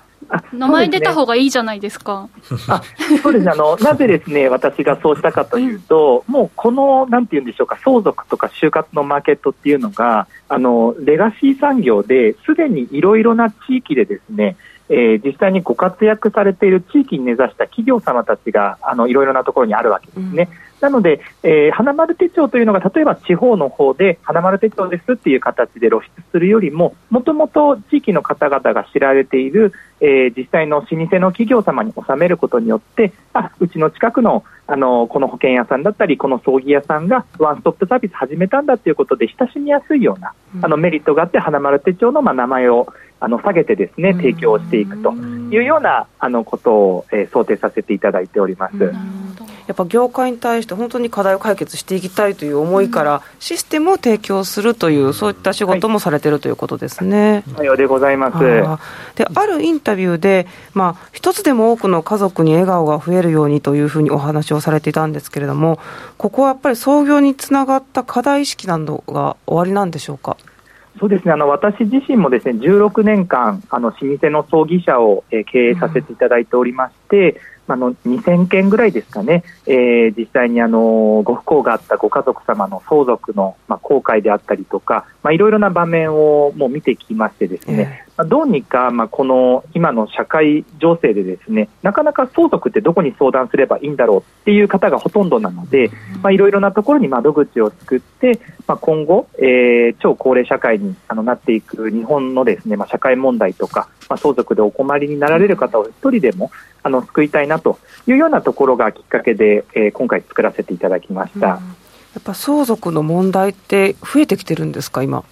[0.53, 2.29] 名前出た方がいいじゃないですか。
[2.67, 2.81] あ
[3.21, 3.51] そうですね。
[3.51, 4.49] あの、 なぜですね。
[4.49, 14.55] 私がそうしたかというと、うん、もうこのなんていうんでしょうか、相続とか就活のマーケットっていうのが、あのレガシー産業ですでにいろいろな地域でですね、
[14.89, 20.49] えー、実際にご活躍されている地域に根ざした企業様たちがあのいろいろなところにあるわけですね。
[20.63, 42.87] うんなので、えー、花丸手帳というのが例えば地方の方で花丸手帳ですっていう形で露出するよりももともと地域の方々が知られている、えー、実際の老舗の企業様に納めることによってあうちの近くのあのこの保険屋さんだったりこの葬儀屋さんがワンストップサービス始めたんだということで親しみやすいような、あのメリットがあって花丸手帳のまあ名前を
[43.19, 48.93] あの下げてですね提供していくというようなあのことを、えー、想定させていただいております。
[49.69, 57.43] やっぱ業界に対して本当に課題を解決していきたいという思いから、システムを提供するという、そういった仕事もされてるということですね。
[57.55, 58.39] さようでございます。
[59.15, 65.77] で、あるインタビューで、まあ、一つでも多くの家族に笑顔が増えるようにというふうにお話をされていたんですけれども、
[66.17, 70.35] ここはやっぱり創業につながった課題意識などが終わりなんでしょうか？
[70.99, 77.39] そうですねあの私自身もですね16年間あの老舗の葬儀社を、えー、経営させていただいておりまして、
[77.73, 106.51] あの2000件ぐらいですかね、えー、実際にあのご不幸があったご家族様の相続の、まあ、後悔であったりとか、まあ、いろいろな場面をもう見てきましてですね、まあ、どうにか、まあ、この今の社会情勢でですねなかなか相続ってどこに相談すればいいんだろうっていう方がほとんどなので、まあ、いろいろなところに窓口を作って、まあ、今後、えー、超高齢社会にあのなっていく日本のですね、まあ、社会問題とか、まあ、相続でお困りになられる方を一人でも
[106.83, 111.47] あの救いたいなというようなところがきっかけで、えー、今回作らせていただきました。
[111.47, 111.59] や
[112.19, 115.23] っぱ相続の問題って増えてきてるんですか、今？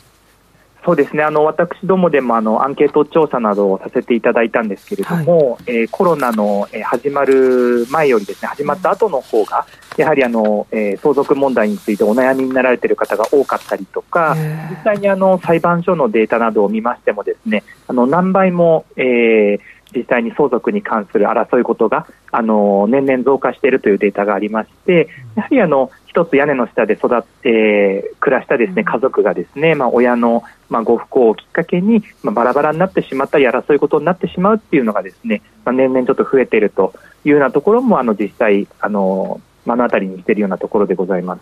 [0.86, 14.38] そうですねあの私どもでもあのアンケート調査などをさせていただいたんですけれども、はい、えー、コロナの、えー、始まる前よりですね始まった後の方がやはりあの、えー、相続問題についてお悩みになられている方が多かったりとか
[14.69, 19.60] 実際にあの裁判所のデータなどを見ましてもですねあの何倍も、えー、
[19.95, 41.42] 実際に相続に関する争いことがあの年々増加しているというデータがありましてやはりあの一つ屋根の下で育って暮らしたですね家族がですね、まあ、親の、まあ、ご不幸をきっかけに、まあ、バラバラになってしまったり争いことになってしまうっていうのがですね、まあ、年々ちょっと増えているというようなところもあの実際あの目の当たりにしているようなところでございます。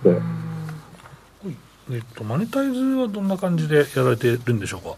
[1.92, 4.96] えっと、マネタイズはどんな感じでやられてるんでしょうか？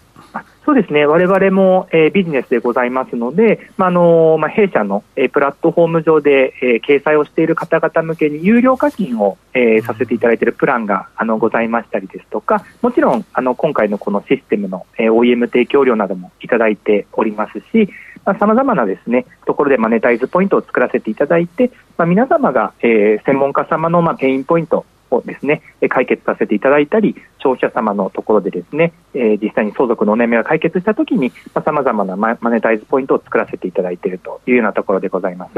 [0.67, 17.89] そうですね、われわれも、えー、ビジネスでございますので、まあのまあ、弊社の、えー、プラットフォーム上で、えー、掲載をしている方々向けに有料課金を、えー、させていただいているプランがあのございましたりですとか、もちろんあの今回のこのシステムの、えー、OEM 提供料などもいただいておりますし、
[18.25, 35.53] さまざ、まなですねところでマネタイズポイントを作らせていただいて、まあ、皆様が、えー、専門家様のまあペインポイントをですね解決させていただいたり消費者様のところでですね、え、実際に相続のお悩みが解決したときにさまざ、まなマネタイズポイントを作らせていただいているというようなところでございます。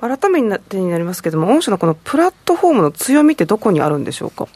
[0.00, 4.46] 改めてになりますけれども、御社のこのプラットフォームの強みってどこにあるんでしょうか？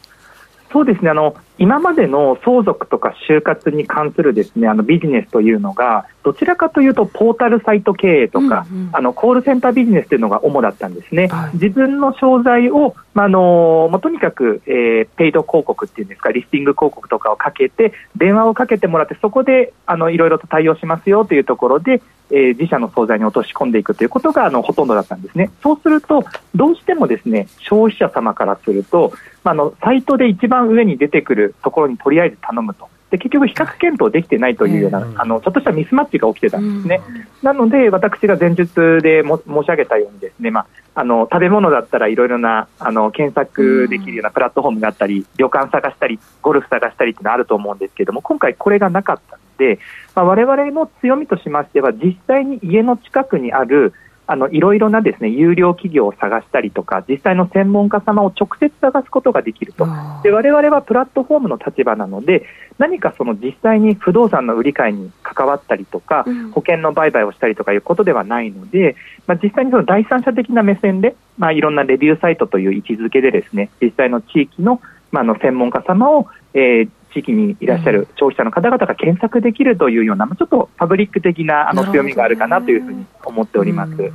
[0.71, 1.11] そうですね。
[1.11, 25.51] あの今までの相続とか就活に関するですねあのビジネスというのがどちらかというとポータルサイト経営とか、うんうん、あのコールセンタービジネスというのが主だったんですね、はい、自分の商材を、まあ、あのもとにかく、えー、ペイド広告っていうんですかリスティング広告とかをかけて電話をかけてもらってそこであのいろいろと対応しますよというところでえー、自社の惣菜に落とし込んでいくということがあのほとんどだったんですね。
[25.63, 26.25] そうすると、
[26.55, 29.13] どうしてもですね消費者様からすると、
[29.45, 32.89] まあ、のサイトで一番上に出てくるところにとりあえず頼むと。
[33.11, 37.01] で結局、比較検討できてないというような、あのちょっとしたミスマッチが起きてたんですね。
[37.43, 49.79] なので、私が前述でも申し上げたようにですね、まあ、あの食べ物だったらいろいろなあの検索できるようなプラットフォームがあったり、旅館探したり、ゴルフ探したりっていうのはあると思うんですけれども、今回これがなかったので、
[50.15, 53.93] まあ、我々の強みとしましては、実際に家の近くにある
[54.31, 59.89] あのいろいろなですね有料企業を探したりとか実際の専門家様を直接探すことができると。
[60.23, 62.45] で我々はプラットフォームの立場なので
[62.77, 68.97] 何かその実際に不動産の売り買いに関わったりとか、うん、保険の売買をしたりとかいうことではないので、
[69.27, 84.13] まあ、実際にその第三者的な目線で、まあ、いろんなレビューサイトという位置づけでですね実際の地域の,、まあ、の専門家様を、えー、地域にいらっしゃる消費者の方々が検索できるというような、ちょっとパブリック的なあの強みがあるかなというふうに思っております。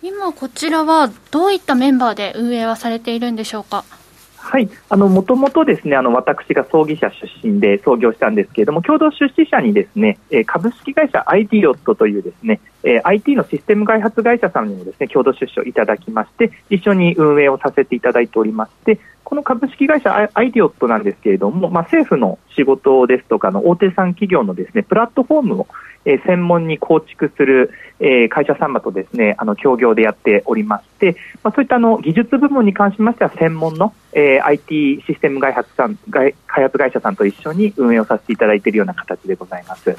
[0.00, 3.84] 今こちらはどういったメンバーで運営はされているんでしょうか？
[4.40, 18.98] はい、あの、もともとですね、あの、私が葬儀社出身で創業したんですけれども、共同出資者にですね、え株式会社 IDOT というですね、え IT のシステム開発会社さんにもですね、共同出資をいただきまして、一緒に運営をさせていただいておりまして、
[19.28, 25.66] この株式会社アイディオットなんですけれども、まあ、政府の仕事ですとかの大手産企業のですねプラットフォームを、
[26.06, 27.70] えー、専門に構築する、
[28.00, 39.94] えー、会社様とですねあの協業でやっておりまして、まあ、そういったあの技術部門に関しましては専門の、えー、IT システム開発さん開発会社さんと一緒に運営をさせていただいているような形でございます。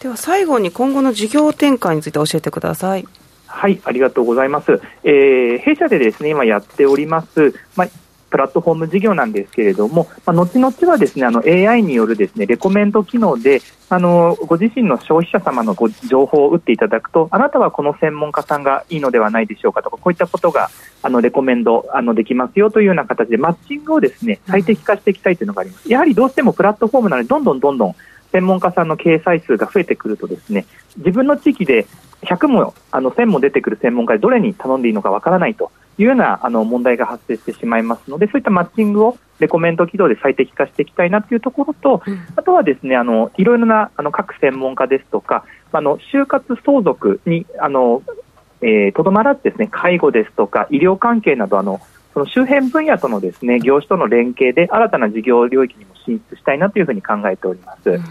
[0.00, 3.06] では最後に今後の事業展開について教えてください。
[3.46, 4.80] はい、ありがとうございます。
[5.02, 7.88] えー、弊社でですね、今やっております、まあ、
[8.30, 20.70] プラットフォーム事業なんですけれども、まあ、後々はですね、あの AI によるですね、レコメント機能で、あの、ご自身の消費者様のご情報を打っていただくと、あなたはこの専門家さんがいいのではないでしょうかとか、こういったことが、
[21.02, 25.90] あの、レコメンド、あの、できますよというような形で、マッチングをですね、最適化していきたいというのがあります。
[25.90, 27.96] やはりどうしてもプラットフォームなので、どんどんどんどん
[28.32, 30.66] 専門家さんの掲載数が増えてくるとですね、
[30.98, 31.86] 自分の地域で
[32.22, 35.70] 100も、あの、1000も出てくる専門家でどれに頼んでいいのかわからないと。
[35.98, 48.22] いうようなあの問題が発生してしまいますので、そういったマッチングをレコメント軌道で最適化していきたいなというところと、うん、あとはですね、あのいろいろなあの各専門家ですとか、あの就活相続にあのとど、
[48.68, 51.80] えー、まらずですね、介護ですとか医療関係などあの
[52.16, 57.90] その周辺分野とのですね業種との連携で新たな事業領域にも進出したいなというふうに考えております。
[57.90, 58.04] うん。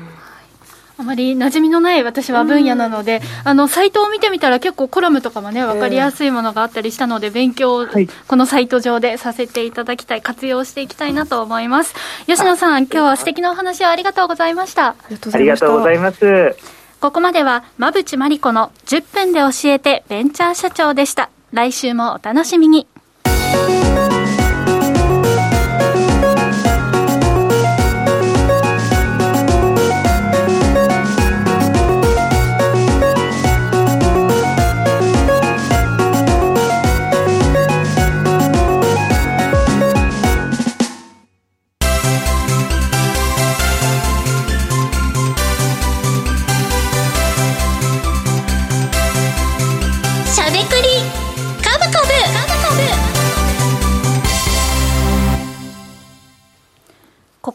[0.99, 7.87] あまり馴染みのない私は分野なので、あのサイトを見てみたら結構コラムとかもね分かりやすいものがあったりしたので、勉強を
[8.27, 11.95] このサイト上でさせていただきたい活用していきたいなと思います。
[12.27, 14.89] 吉野さん今日は素敵なお話をありがとうございました。
[14.89, 16.55] ありがとうございます。
[17.01, 21.31] ここまでは馬淵真理子の10分で教えてベンチャー社長でした。
[21.51, 22.87] 来週もお楽しみに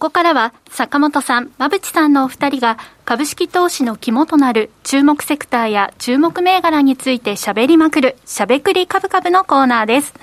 [0.01, 10.15] ここからは坂本さん、馬淵さんのお二人が株式投資の肝となる注目セクターや注目銘柄について喋りまくるしゃべくり株株のコーナーです。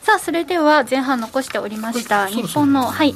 [0.00, 3.14] さあ、それでは前半残しておりました、日本の、はい、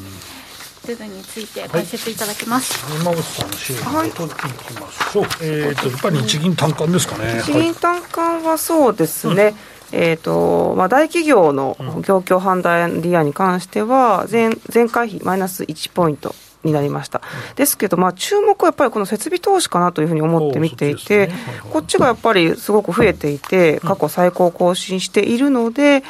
[0.87, 2.85] 部分について解説いただきます。
[2.85, 5.25] はい、馬淵さんの資料を取っていきましょう。
[5.41, 7.41] えっ、ー、と、やっぱり日銀短観ですかね。
[7.41, 9.45] 日銀短観はそうですね。
[9.45, 9.55] うん
[9.93, 11.77] えーとまあ、大企業の
[12.07, 16.35] 業況判断リアに関しては前前回比マイナス1ポイント
[16.65, 17.21] になりました、
[17.57, 21.33] ですけど、まあ、注目はやっぱりこの設備投資かなというふうに思って見ていて、ね。
[21.33, 26.05] はいはい、こっちがやっぱりすごく増えていて、過去最高更新しているので、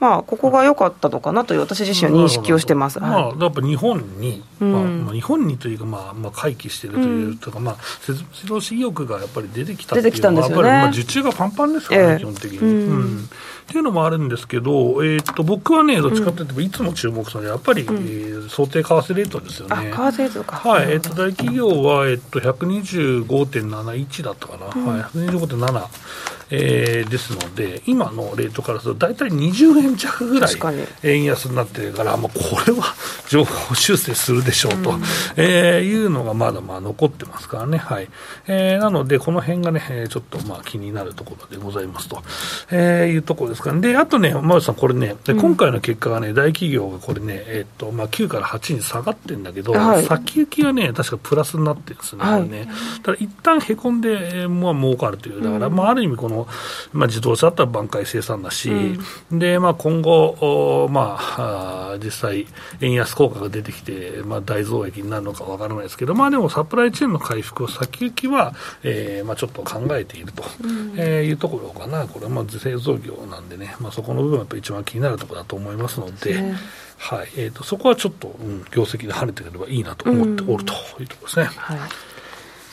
[0.00, 12.58] まあ、ここが良かったのかなという私自身は認識をしてます、まあ、やっぱ日本に、まあ、まあ、日本にというか、まあまあ、回帰しているというとか、まあ、設備投資意欲がやっぱり出てきたっていうのは、やっぱり、まあ、受注がパンパンですからね、基本的に。
[12.58, 13.28] うん
[13.68, 19.76] っていうのもあるんですけど、えー、と僕はね、どっちかというと、いつも注目するのは、やっぱり、うん、えー、想定為替レートですよね。
[19.76, 20.56] 為替レートか。
[20.56, 25.86] はい、えー、と大企業は、えー、と125.71だったかな、うん、はい、125.7。
[26.50, 30.54] えー、ですので、今のレートからすると、大体20円弱ぐらい
[31.02, 32.94] 円安になってるから、まあ、これは
[33.28, 35.02] 情報修正するでしょうと、うん、
[35.36, 38.08] えー、いうのがまだまあ残ってますからね、はい。
[38.46, 42.22] えー、なので、この辺がね、ちょっとまあ気になるところでございますと、
[42.70, 52.68] えー、いうところですかね、であとね、馬内さん、これね、で今回の結果がね、大企業がこれね、えー、っとまあ、9から8に下がってるんだけど、はい、先行きがね、確かプラスになってるんですね、はい、ね
[52.98, 56.37] だから一旦へこんで、えー、まあ儲かるという、だから、まあ、ある意味、この
[56.92, 62.46] まあ、自動車だったら挽回生産だし、うん、でまあ、今後、まあ、実際、
[62.80, 70.94] 円安効果が出てきて、まあ、大増益になるのかわからないですけど、まあ、でもサプライチェーンの回復を先行きは、えーまあ、ちょっと考えていると、うん。
[70.96, 76.54] えー、いうところかな、これはまあ製造業なんでね、まあ、そこの部分はやっぱ一番気になるところだと思いますので。
[76.98, 77.28] はい。
[77.36, 81.44] えーと、そこはちょっと、うん、業績で晴れてくればいいなと思っておるというところですね。
[81.44, 81.78] はい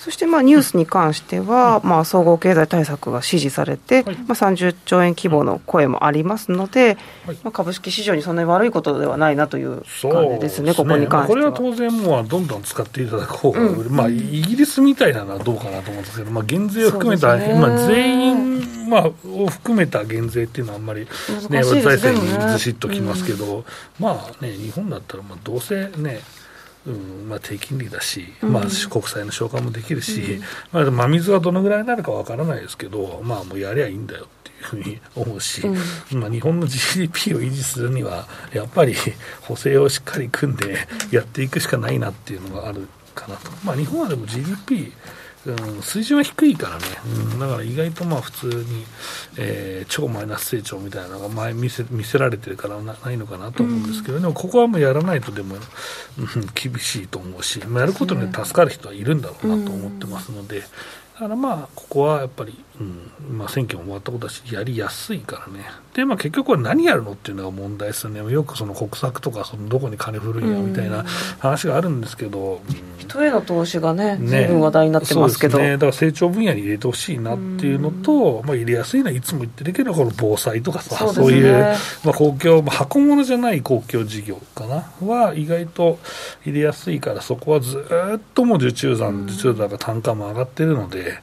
[0.06, 6.95] そしてまあニュースに関しては、まあ、総合経済対策が支持されて、まあ、30兆円規模の声もありますので、
[7.26, 11.28] まあ、株式市場にそんなに悪いことではないなという感じですね、ここに関しては。
[11.28, 23.64] これは当然、もうどんどん使っていただく方が、うん、まあ、イギリスみたいなのはどうかなと思うんですけど、まあ、減税を含めた、ね、まあ、全員、まあ、を含めた減税っていうのは、あんまり、ね、財政にずしっときますけど、うん、
[23.97, 26.20] まあね、日本だったら、まあ、どうせね、
[26.88, 38.95] うんまあ、低金利だし、まあ、国債の償還もできるし、うん、まあ、真水はどのぐらいになるかわからないですけど、まあ、もうやりゃいいんだよっていうふうに 思うし、うん、まあ、日本の GDP を維持するには、やっぱり
[39.41, 43.51] 補正をしっかり組んでやっていくしかないなっていうのがあるかなと。
[43.63, 44.93] まあ、日本はでも GDP
[45.45, 48.85] うん、水準は低いからね、うん、だから意外とまあ普通に、
[49.37, 55.61] えー、超マイナス成長みたいなのが前見せ見せられてるからなないのかなと思うんですけど、うん、でもここはもうやらないとでも、うん、
[56.55, 63.38] 厳しいと思うし、まあ、やることに助かる人はいるんだろうなと思ってますので、だからまあ、ここはやっぱり、うん。
[63.38, 71.03] まあ、選挙も終わったことだし、やりやすいからね、でまあ、結局は何やるのっていうのが問題ですよね、よくその国策とか、そのどこに金振るんやみたいな
[71.39, 81.53] 話があるんですけど、うん、人への投資がね、ずいぶん話題になってますけど、ね、だから成長分野に入れてほしいなっていうのと、まあ、入れやすいのはいつも言ってるけど、この防災とかさ、そう、ね,、いう、
[82.03, 85.99] まあ、公共、まあ、箱物じゃない公共事業かな、は意外と
[86.45, 87.78] 入れやすいから、そこはず
[88.15, 91.19] っともう受注残、受注残が単価も上がってるので。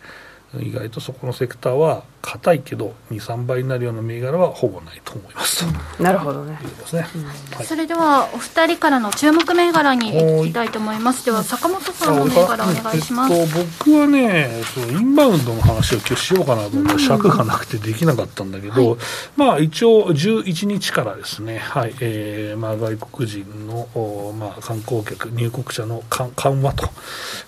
[0.60, 6.56] 意外とそこのセクターは硬いけど23倍になるような銘柄はほぼないと思います、うん、なるほどね。
[6.62, 7.24] ですね、うん。
[7.24, 11.24] はい、それではお二人からの注目銘柄にいきたいと思います。
[11.24, 18.98] では坂本さんの銘柄お願いします、えっと、僕はねそうインバウンドの話を今日しようかなと思ったら尺がなくてできなかったんだけど、はい、
[19.36, 26.88] まあ一応11日からですね、はいえーまあ、外国人の、まあ、観光客入国者の緩和と、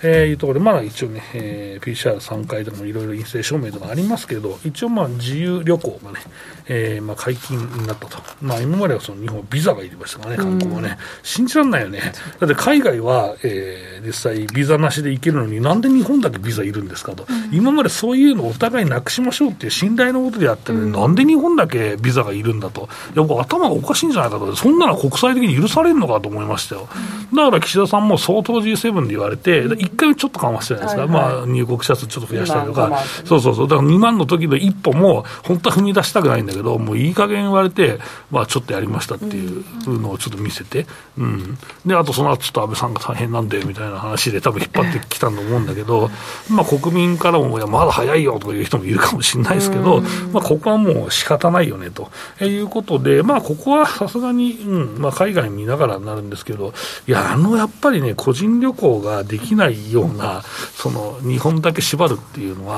[0.02, 6.20] えー、いうところでまだ一応ね、えー、PCR3 回でもいろいろ陰性証明とかありますけど一応まあ自由旅行がね、
[6.66, 12.12] えー、まあ解禁になったと、まあ、今まではその日本ビザがいりましたからね観光はね、信じられないよね。
[12.40, 22.88] だって海外は、えー、実際ビザなしで行けるのになんで日本だけビザいるんですかと、うん、今までそういうのをお互いなくしましょうっていう信頼のことでやってるのに、うん、なんで日本だけビザがいるんだと。
[23.14, 24.54] いや頭がおかしいんじゃないかと。
[24.56, 26.88] そんなの国際的に許されるのかと思いましたよ、
[27.34, 32.83] だから岸田さんも相当 G7 で言われて一回ちょっと緩和してないですか、はいはい、まあ、入国者数ちょっと増やしたりとか、
[33.24, 37.98] そうそうそうだから2万の時の一歩も本当は踏み出したくないんだけどもういい加減言われて、
[38.30, 40.86] まあ、ちょっとやりましたっていうのをちょっと見せて、
[41.18, 46.10] うん、であとその後ちょっと安倍さんが大変なんでみたいな話で多分引っ張ってきたと思うんだけど、
[46.50, 50.00] まあ、国民からもいやまだ早いよとかいう人もいるかもしれないですけど、
[50.32, 52.10] まあ、ここはもう仕方ないよねと。
[52.40, 55.04] いうことで、まあ、ここはさすがに、うん。
[55.04, 56.72] まあ、海外見ながらになるんですけど
[57.06, 62.73] いやあのやっぱりね個人旅行ができないようなその日本だけ縛るっていうのは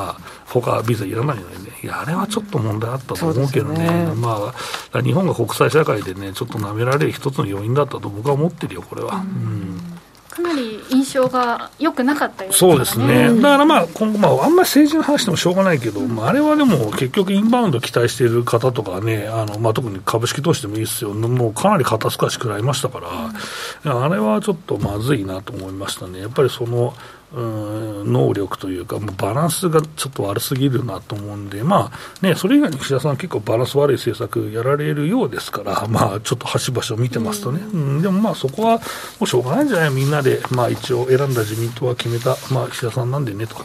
[0.47, 4.53] 他ビザいらないのでね、いや、あれはちょっと問題あったと思うけどね、ねま
[4.93, 9.17] あ、日本が国際社会でね、ちょっと舐められる一つの要因だったと僕は思ってるよ、これは。
[9.17, 9.97] うん
[10.37, 12.57] かなり印象が良くなかったよね。
[12.57, 13.35] そうですね。
[13.37, 21.15] だからまあ、今後、まあ、あんまり政治の話でもしょうがないけど、まあ、あれはでも結局インバウンド期待している方とかね、あの、まあ、特に株式投資でもいいですよ。
[21.15, 26.21] もうかなり肩透かし食らいましたから、うん、あれはちょっとまずいなと思いましたね。
[26.21, 26.93] やっぱりその、
[27.35, 38.81] うん能力というか、もうバランスがちょっと悪すぎるなと思うんで、まあね、それ以外に岸田さん、結構バランス悪い政策やられるようですから、まあ、ちょっと端々を見てますとね、うん、でもまあ、そこはも
[39.23, 43.57] うしょうがないんじゃない、みんなで、まあ、一応選んだ自民党は決めた、まあ、岸田さんなんでねと。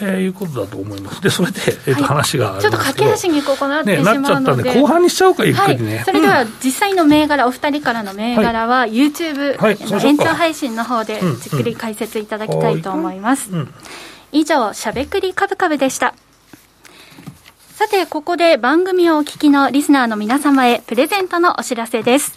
[0.00, 1.20] えー、いうことだと思います。
[1.20, 5.96] で、それで、えー、と、話がちょっと駆け足にここなってしまうので、ね、なっちゃったんで、後半にしちゃおうか、ゆっくりね。
[5.96, 13.50] はい、それでは、実際の銘柄、お二人からの銘柄は、YouTube、はい、延長配信の方で、じっくり解説いただきたいと思います。
[13.50, 13.74] うんうん、
[14.32, 16.14] 以上、しゃべくりカブカブでした。
[17.74, 22.34] さて、ここで番組をお聞きのリスナーの皆様へプレゼントのお知らせです。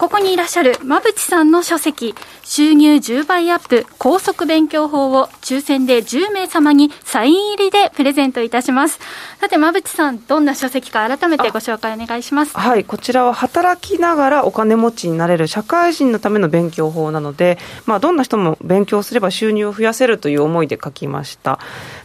[0.00, 8.98] ここにいらっしゃる馬淵さんの書籍、収入10倍アップ高速勉強法を抽選で10名様にサイン入りでプレゼントいたします。
[9.38, 12.56] さて、馬淵さん、どんな書籍か改めてご紹介お願いします。
[12.56, 21.58] はい、こちらは働きながらお金持ちになれる社会人のための勉強法なので、まあ、どんな人も勉強すれば収入を増やせるという思いで書きました。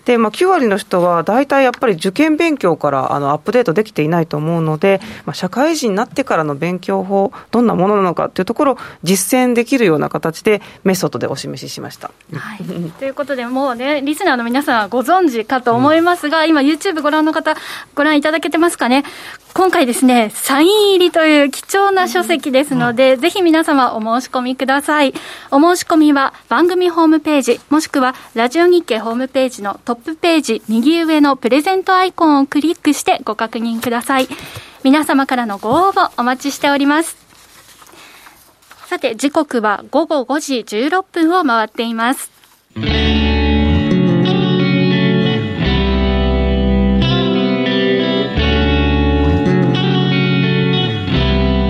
[0.03, 12.11] で、まあ、9割の人は大体やっぱり受験勉強からあのアップデートできていないと思うので、まあ、社会人になってからの勉強法、どんなもものなのかというところを実践できるような形でメソッドでお示ししました。
[12.33, 12.63] はい、
[12.99, 17.55] ということでもうねリスナーの皆さんはご存知かと思いますが、うん、今 YouTube ご覧の方
[17.93, 19.03] ご覧いただけてますかね？
[19.53, 25.13] 今回ですねサイン入りという貴重な書籍ですので、うん、ぜひ皆様お申し込みください。
[25.51, 34.27] お申し込みは番組ホームページもしくはラジオ日経ホームページのトップページ右上のプレゼントアイコンをクリックしてご確認ください。
[34.83, 37.24] 皆様からのご応募お待ちしております
[38.86, 42.31] さて、時刻は午後5時16分を回っています。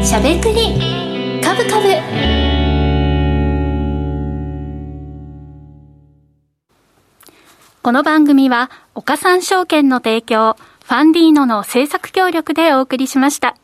[0.04, 1.88] しゃべくりカブカブ
[7.82, 13.56] この番組は岡三証券の提供ファンディーノの制作協力でお送りしました。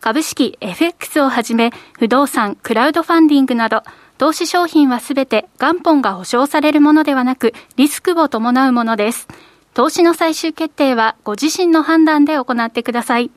[0.00, 3.82] 株式 FX をはじめ、不動産、クラウドファンディングなど、
[4.16, 9.28] 投資商品はすべて元本が保証されるものではなく、リスクを伴うものです。
[9.74, 13.30] 投資の最終決定はご自身の判断で行ってください。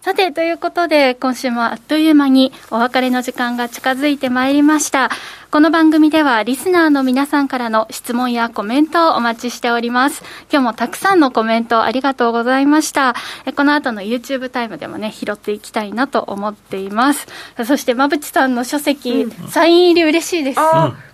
[0.00, 5.10] さて、ということで、今週もあっという間にお別れの時間が近づいてまいりました。
[5.52, 10.22] この番組ではリスナーの皆さんからの質問やコメントをお待ちしております。
[10.50, 13.14] 今日もたくさんのコメントありがとうございました。
[13.54, 17.26] この後の YouTube タイムでもね、拾っていきたいなと思っています。
[17.66, 20.60] そして、馬淵さんの書籍、うん、サイン入り嬉しいです。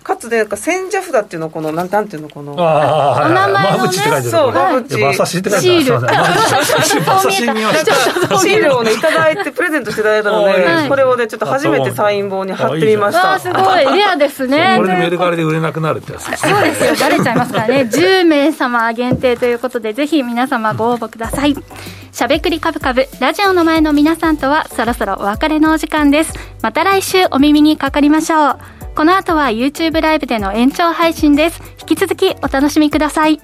[0.09, 2.55] かつで、千社札っていうの、この、なんなんていうの、この。
[2.57, 3.91] あお名前のね。
[4.21, 4.95] そう、馬淵。
[4.95, 5.83] 馬刺しって書いてある。
[5.83, 5.99] シール。
[8.39, 10.53] シールをね、いただいて、プレゼントしていただいたので、
[10.87, 13.39] これをね、ちょっと初めてサイン本に貼ってみました。
[13.39, 14.75] すごい、レアですね。
[14.77, 16.51] これでメルカリで売れなくなるってやつですね。
[16.53, 17.89] そうですよ、バレちゃいますからね。
[17.91, 21.55] 10名様限定ということで、ぜひ皆様ご応募ください。
[22.11, 26.33] しゃべくりカブカブ、ラジオの前の皆さんとはそろそろお別れのお時間です。
[26.61, 28.59] また来週お耳にかかりましょう。
[28.95, 31.61] この後は YouTube ライブでの延長配信です。
[31.79, 33.39] 引き続きお楽しみください。